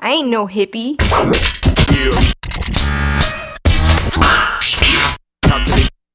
I 0.00 0.12
ain't 0.12 0.28
no 0.28 0.46
hippie. 0.46 0.96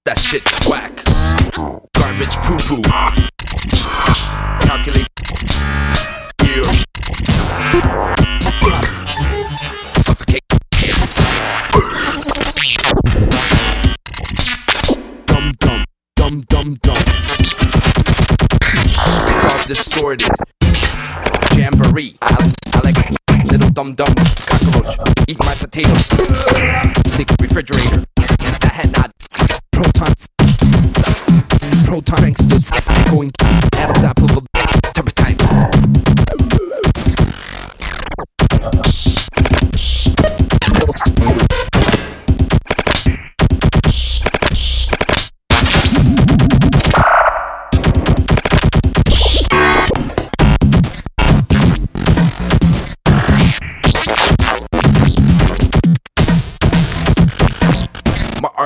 That 0.05 0.19
shit's 0.19 0.67
whack. 0.67 1.03
Garbage 1.95 2.35
poo 2.43 2.57
poo. 2.59 3.36
Dum 23.77 23.93
dum 23.93 24.11
cockroach. 24.47 24.97
Eat 25.27 25.37
my 25.37 25.53
potato. 25.53 25.93
Think 27.13 27.29
refrigerator. 27.39 28.03
That 28.15 28.71
had 28.73 28.91
not. 28.91 29.11
Protons. 29.71 30.27
Proton 31.85 32.21
gangsters. 32.21 32.71
Going. 33.11 33.31
Adam's 33.75 34.03
apple 34.03 34.56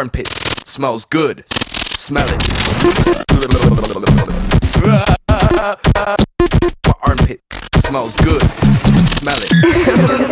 armpit 0.01 0.27
smells 0.65 1.05
good. 1.05 1.43
Smell 1.47 2.27
it. 2.27 2.41
My 6.87 6.93
armpit 7.07 7.41
smells 7.85 8.15
good. 8.15 8.41
Smell 9.19 9.37
it. 9.43 10.27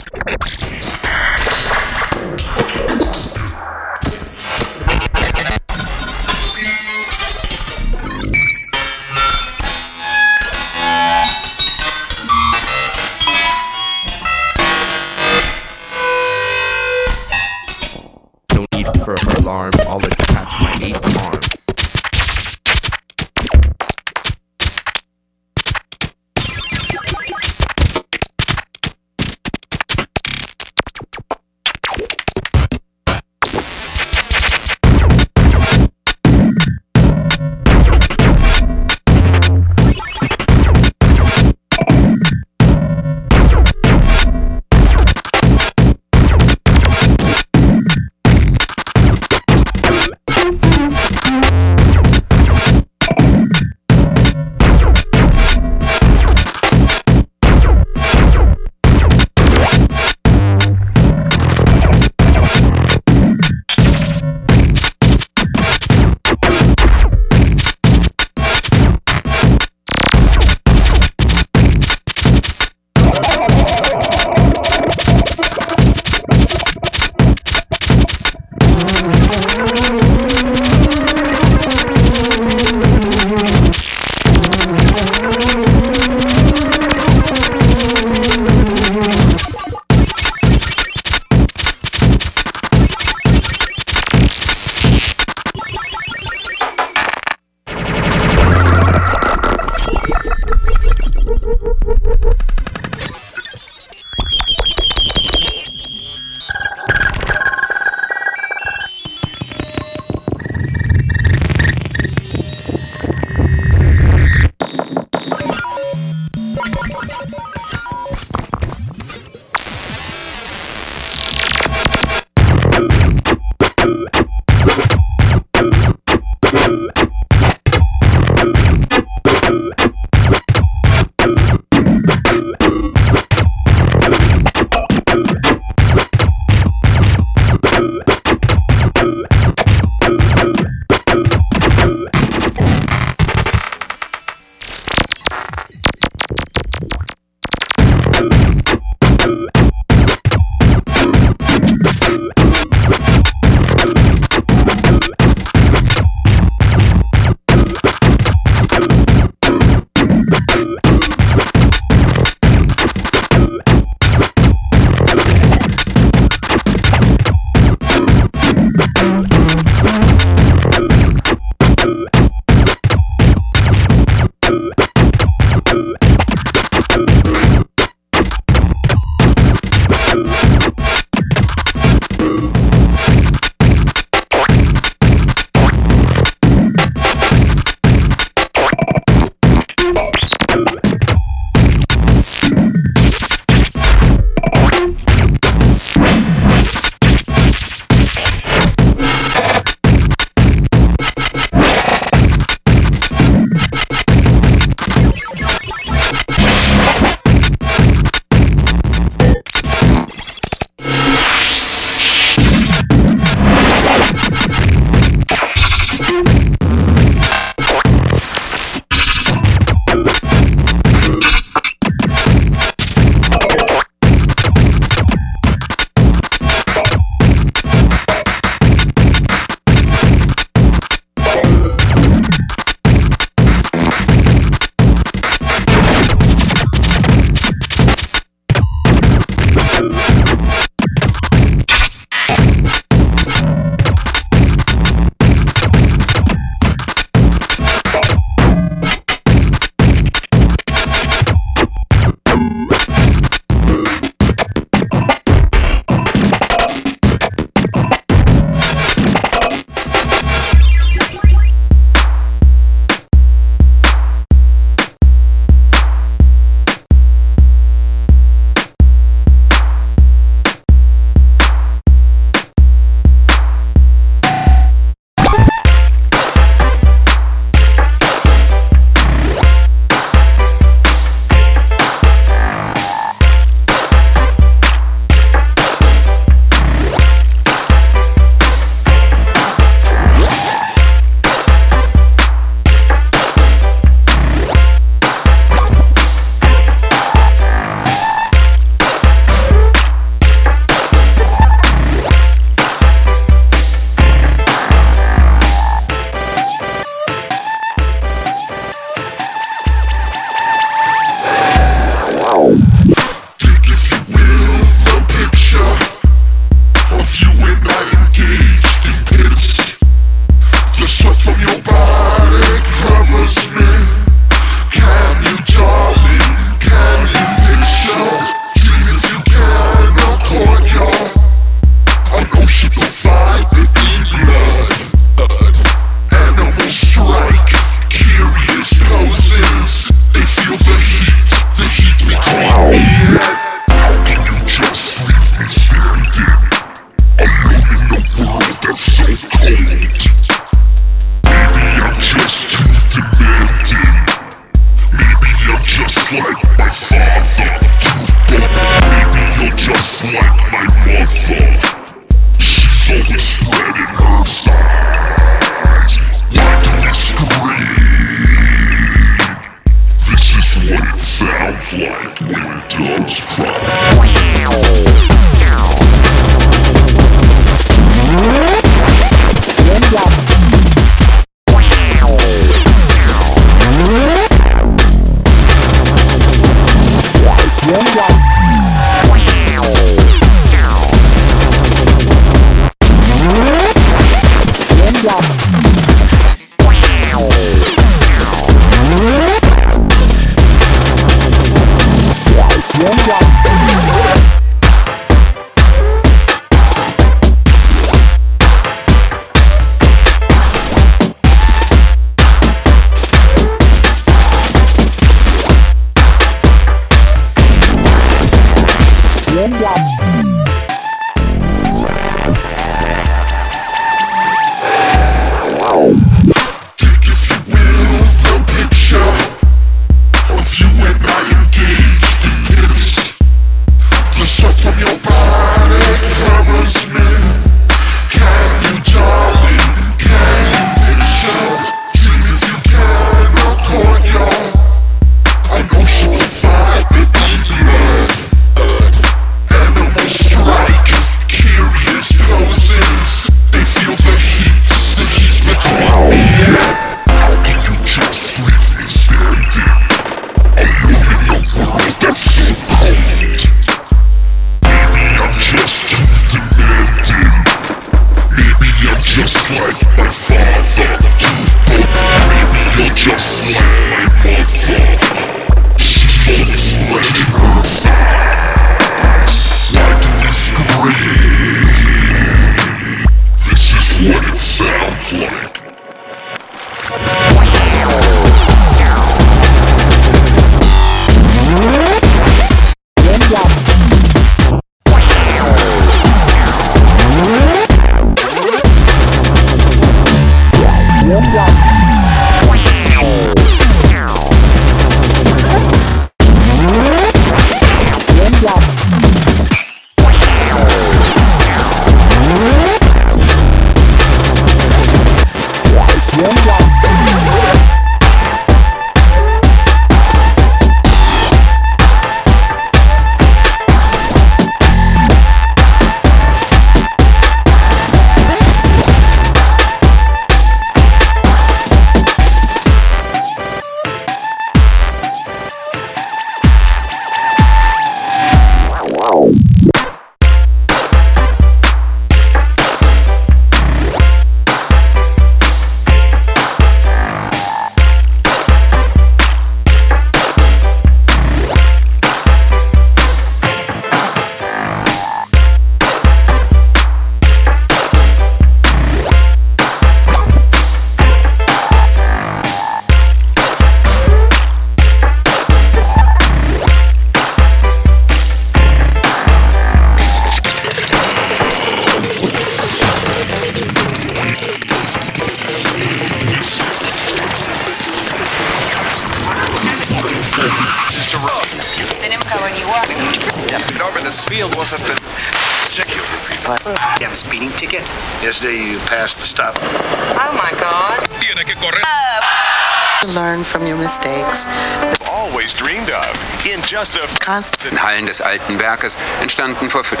just. 597.36 597.66
In 597.66 597.76
Hallen 597.82 598.06
des 598.06 598.20
alten 598.20 598.58
Werkes 598.60 598.96
entstanden 599.20 599.70
vor 599.70 599.84
fünf. 599.84 600.00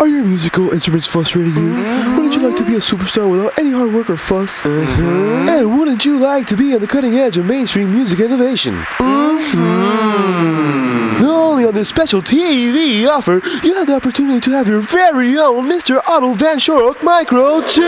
Are 0.00 0.06
your 0.06 0.24
musical 0.24 0.72
instruments 0.72 1.06
frustrating 1.06 1.54
you? 1.54 1.70
Wouldn't 2.16 2.34
you 2.34 2.42
like 2.42 2.56
to 2.56 2.64
be 2.64 2.74
a 2.76 2.80
superstar 2.80 3.30
without 3.30 3.58
any 3.58 3.72
hard 3.72 3.92
work 3.94 4.10
or 4.10 4.18
fuss? 4.18 4.60
Mm-hmm. 4.62 5.48
And 5.48 5.78
wouldn't 5.78 6.04
you 6.04 6.18
like 6.18 6.46
to 6.48 6.56
be 6.56 6.74
on 6.74 6.80
the 6.80 6.86
cutting 6.86 7.14
edge 7.14 7.38
of 7.38 7.46
mainstream 7.46 7.92
music 7.92 8.20
innovation? 8.20 8.74
Mm-hmm. 8.98 10.36
Only 11.24 11.64
on 11.64 11.72
this 11.72 11.88
special 11.88 12.20
TV 12.20 13.06
offer, 13.08 13.40
you 13.62 13.74
have 13.74 13.86
the 13.86 13.96
opportunity 13.96 14.40
to 14.40 14.50
have 14.50 14.68
your 14.68 14.80
very 14.80 15.38
own 15.38 15.64
Mr. 15.66 16.00
Otto 16.06 16.34
Von 16.34 16.58
Schirach 16.58 16.98
microchip. 16.98 17.86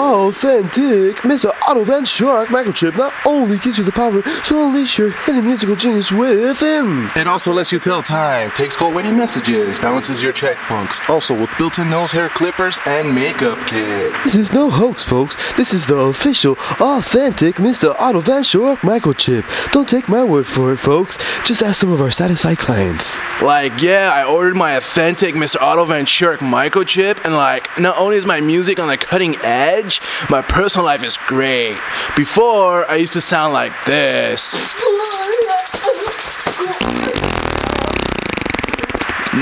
This 0.00 0.44
authentic 0.44 1.16
Mr. 1.16 1.50
Otto 1.68 1.84
Von 1.84 2.04
Schirach 2.06 2.48
microchip 2.48 2.96
not 2.96 3.12
only 3.26 3.58
gives 3.58 3.76
you 3.76 3.84
the 3.84 3.92
power 3.92 4.22
to 4.22 4.62
unleash 4.62 4.96
your 4.96 5.10
hidden 5.10 5.44
musical 5.44 5.76
genius 5.76 6.10
within. 6.10 7.10
It 7.14 7.26
also 7.26 7.52
lets 7.52 7.70
you 7.70 7.78
tell 7.78 8.02
time, 8.02 8.50
takes 8.52 8.76
cold 8.76 8.94
waiting 8.94 9.16
messages, 9.16 9.78
balances 9.78 10.22
your 10.22 10.32
checkbooks. 10.32 11.06
Also 11.10 11.38
with 11.38 11.50
built-in 11.58 11.90
nose 11.90 12.12
hair 12.12 12.30
clippers 12.30 12.78
and 12.86 13.14
makeup 13.14 13.58
kit. 13.66 14.12
This 14.24 14.36
is 14.36 14.52
no 14.52 14.70
hoax, 14.70 15.04
folks. 15.04 15.36
This 15.54 15.74
is 15.74 15.86
the 15.86 15.98
official, 15.98 16.56
authentic 16.80 17.56
Mr. 17.56 17.94
Otto 17.98 18.20
Von 18.20 18.42
Schirach 18.42 18.78
microchip. 18.80 19.44
Don't 19.72 19.88
take 19.88 20.08
my 20.08 20.24
word 20.24 20.46
for 20.46 20.72
it, 20.72 20.78
folks. 20.78 21.18
Just 21.44 21.62
ask 21.62 21.78
some 21.78 21.92
of 21.92 22.00
our 22.00 22.10
satisfied 22.10 22.58
clients. 22.58 23.18
Like, 23.42 23.80
yeah, 23.82 24.10
I 24.12 24.24
ordered 24.24 24.56
my 24.56 24.72
authentic 24.72 25.34
Mr. 25.34 25.60
Otto 25.60 25.84
Von 25.84 26.06
Schirach 26.06 26.40
microchip, 26.40 27.22
and 27.24 27.34
like, 27.34 27.68
not 27.78 27.98
only 27.98 28.16
is 28.16 28.24
my 28.26 28.40
music 28.40 28.78
on 28.80 28.88
the 28.88 28.96
cutting 28.96 29.36
edge, 29.42 29.89
my 30.28 30.42
personal 30.42 30.84
life 30.84 31.02
is 31.02 31.16
great. 31.16 31.78
Before, 32.16 32.88
I 32.88 32.96
used 32.96 33.14
to 33.14 33.20
sound 33.20 33.52
like 33.52 33.72
this. 33.86 34.52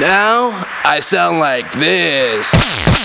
Now, 0.01 0.65
I 0.85 1.01
sound 1.01 1.41
like 1.41 1.71
this. 1.73 2.98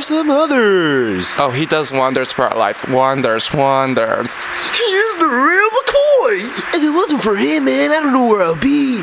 Are 0.00 0.02
some 0.02 0.30
others. 0.30 1.30
Oh, 1.36 1.50
he 1.50 1.66
does 1.66 1.92
wonders 1.92 2.32
for 2.32 2.48
our 2.48 2.56
life. 2.56 2.88
Wonders, 2.88 3.52
wonders. 3.52 4.32
Here's 4.72 5.16
the 5.18 5.26
real 5.26 5.68
McCoy. 5.68 6.74
If 6.74 6.82
it 6.82 6.88
wasn't 6.88 7.20
for 7.20 7.36
him, 7.36 7.66
man, 7.66 7.92
I 7.92 8.00
don't 8.00 8.14
know 8.14 8.26
where 8.26 8.40
I'll 8.40 8.56
be. 8.56 9.02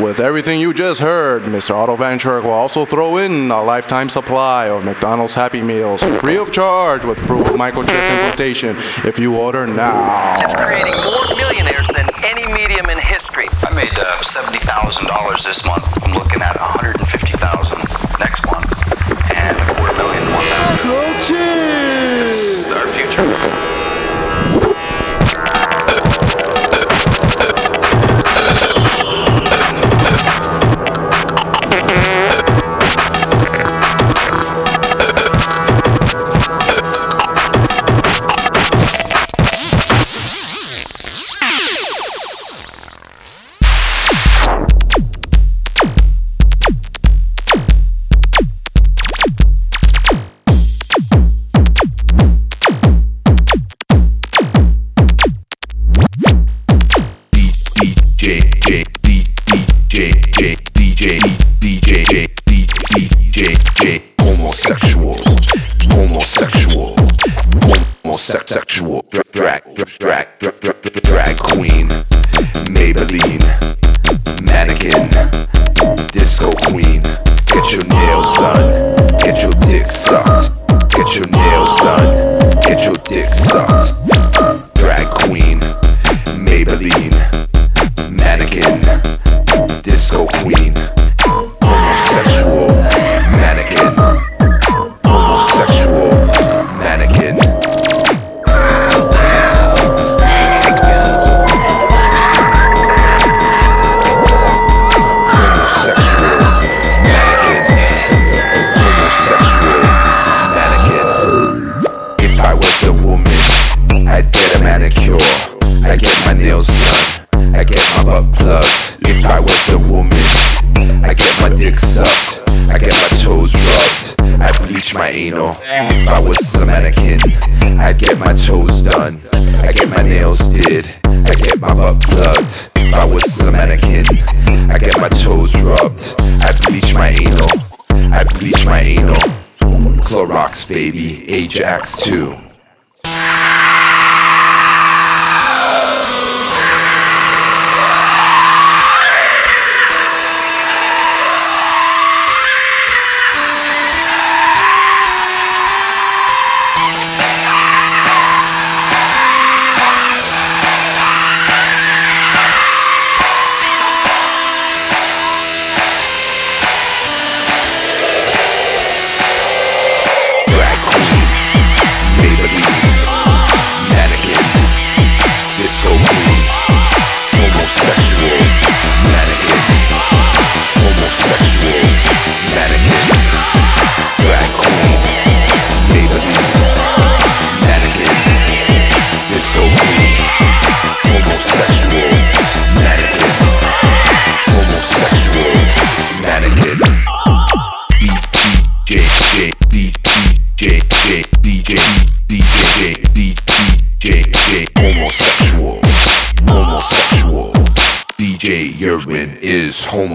With 0.00 0.20
everything 0.20 0.60
you 0.60 0.72
just 0.72 1.00
heard, 1.00 1.42
Mr. 1.42 1.74
Otto 1.74 1.96
Von 1.96 2.20
Schirach 2.20 2.44
will 2.44 2.52
also 2.52 2.84
throw 2.84 3.16
in 3.16 3.50
a 3.50 3.64
lifetime 3.64 4.08
supply 4.08 4.68
of 4.68 4.84
McDonald's 4.84 5.34
Happy 5.34 5.60
Meals, 5.60 6.04
free 6.20 6.38
of 6.38 6.52
charge 6.52 7.04
with 7.04 7.18
proof 7.26 7.44
of 7.48 7.56
microchip 7.56 7.90
implantation 7.90 8.76
if 9.04 9.18
you 9.18 9.36
order 9.36 9.66
now. 9.66 10.36
It's 10.38 10.54
creating 10.54 10.94
more 11.02 11.36
millionaires 11.36 11.88
than 11.88 12.08
any 12.24 12.46
medium 12.46 12.88
in 12.90 12.98
history. 12.98 13.48
I 13.64 13.74
made 13.74 13.98
uh, 13.98 14.18
$70,000 14.20 15.42
this 15.44 15.66
month. 15.66 15.84
I'm 16.04 16.14
looking 16.14 16.42
at 16.42 16.54
150000 16.60 17.41
after. 20.92 22.26
It's 22.26 22.72
our 22.72 22.86
future. 22.86 23.71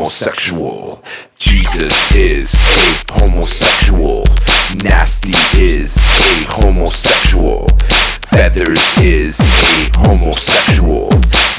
homosexual. 0.07 1.03
Jesus 1.37 2.15
is 2.15 2.53
a 2.53 3.11
homosexual. 3.11 4.23
Nasty 4.81 5.33
is 5.59 5.97
a 5.97 6.45
homosexual. 6.47 7.67
Feathers 8.25 8.79
is 8.99 9.37
a 9.41 9.91
homosexual. 9.99 11.09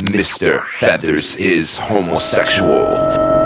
Mr. 0.01 0.63
Feathers 0.71 1.37
is 1.37 1.79
homosexual. 1.79 3.38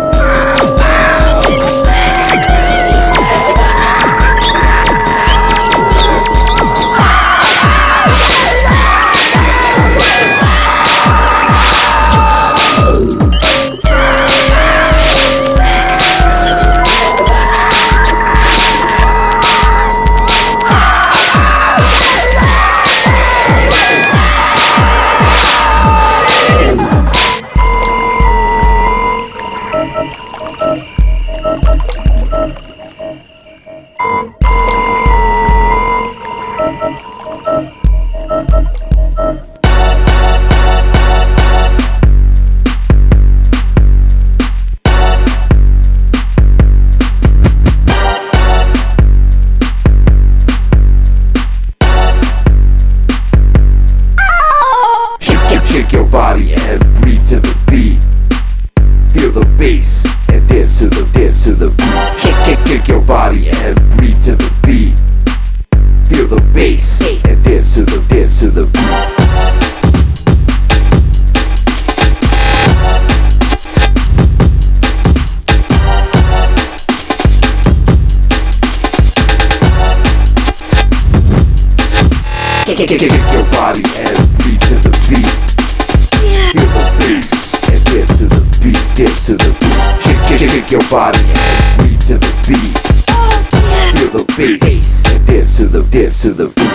dance 95.91 96.23
to 96.23 96.33
the 96.33 96.72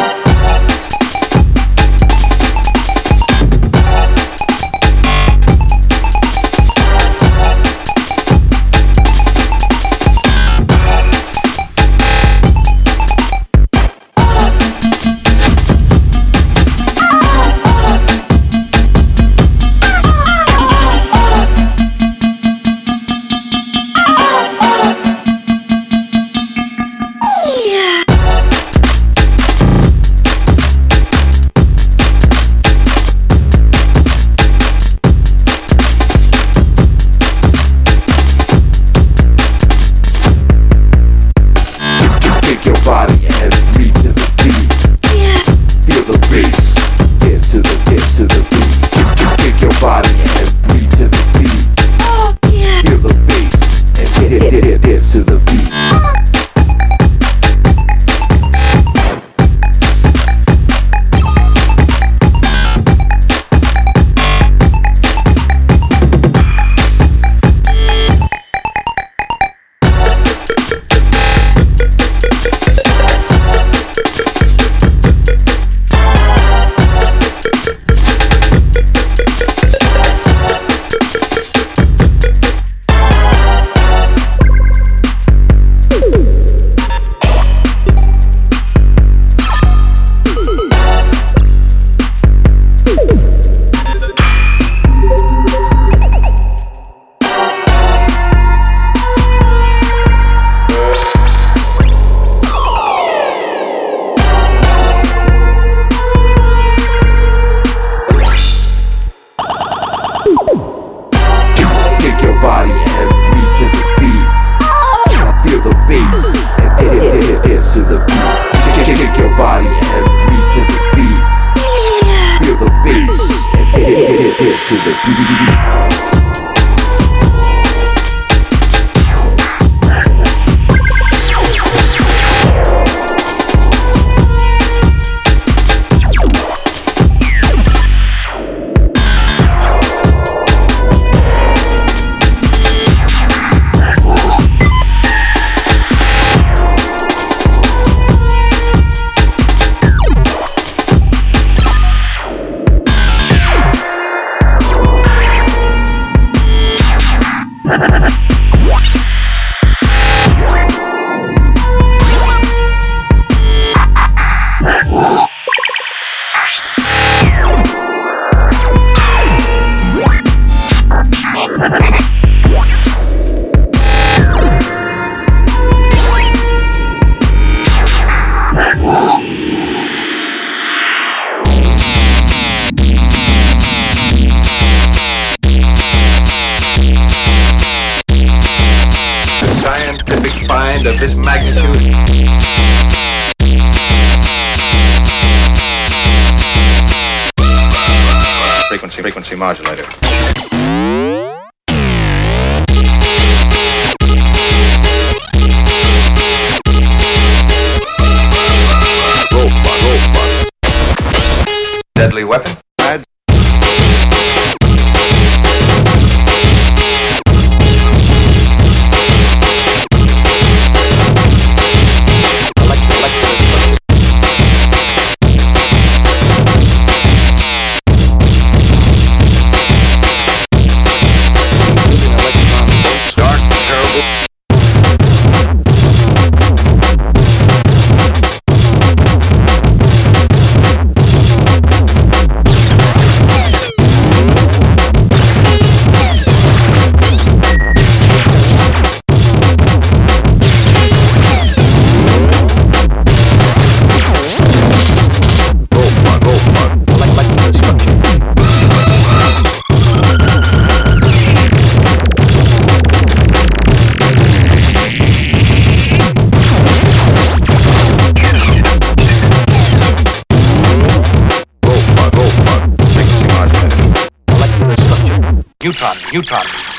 Neutron, 275.80 275.96
neutron. 276.12 276.77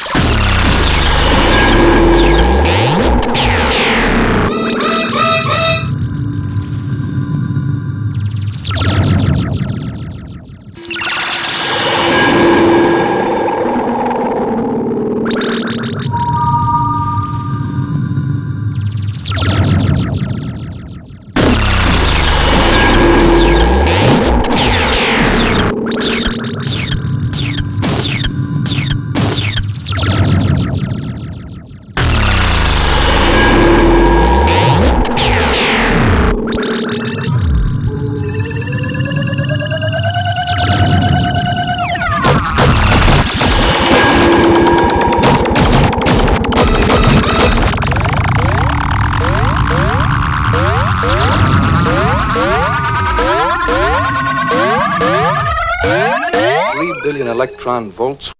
Volts. 57.98 58.37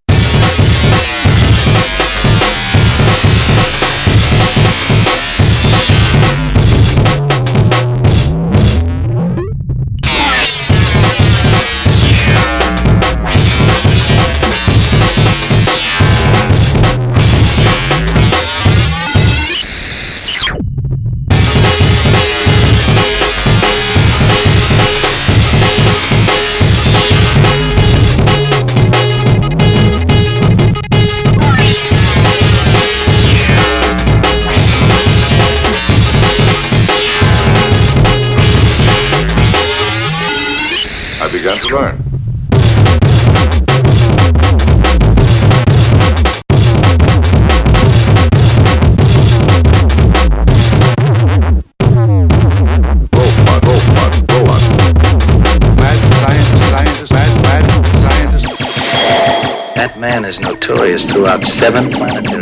Is 60.70 61.10
throughout 61.10 61.44
seven 61.44 61.90
planetary 61.90 62.37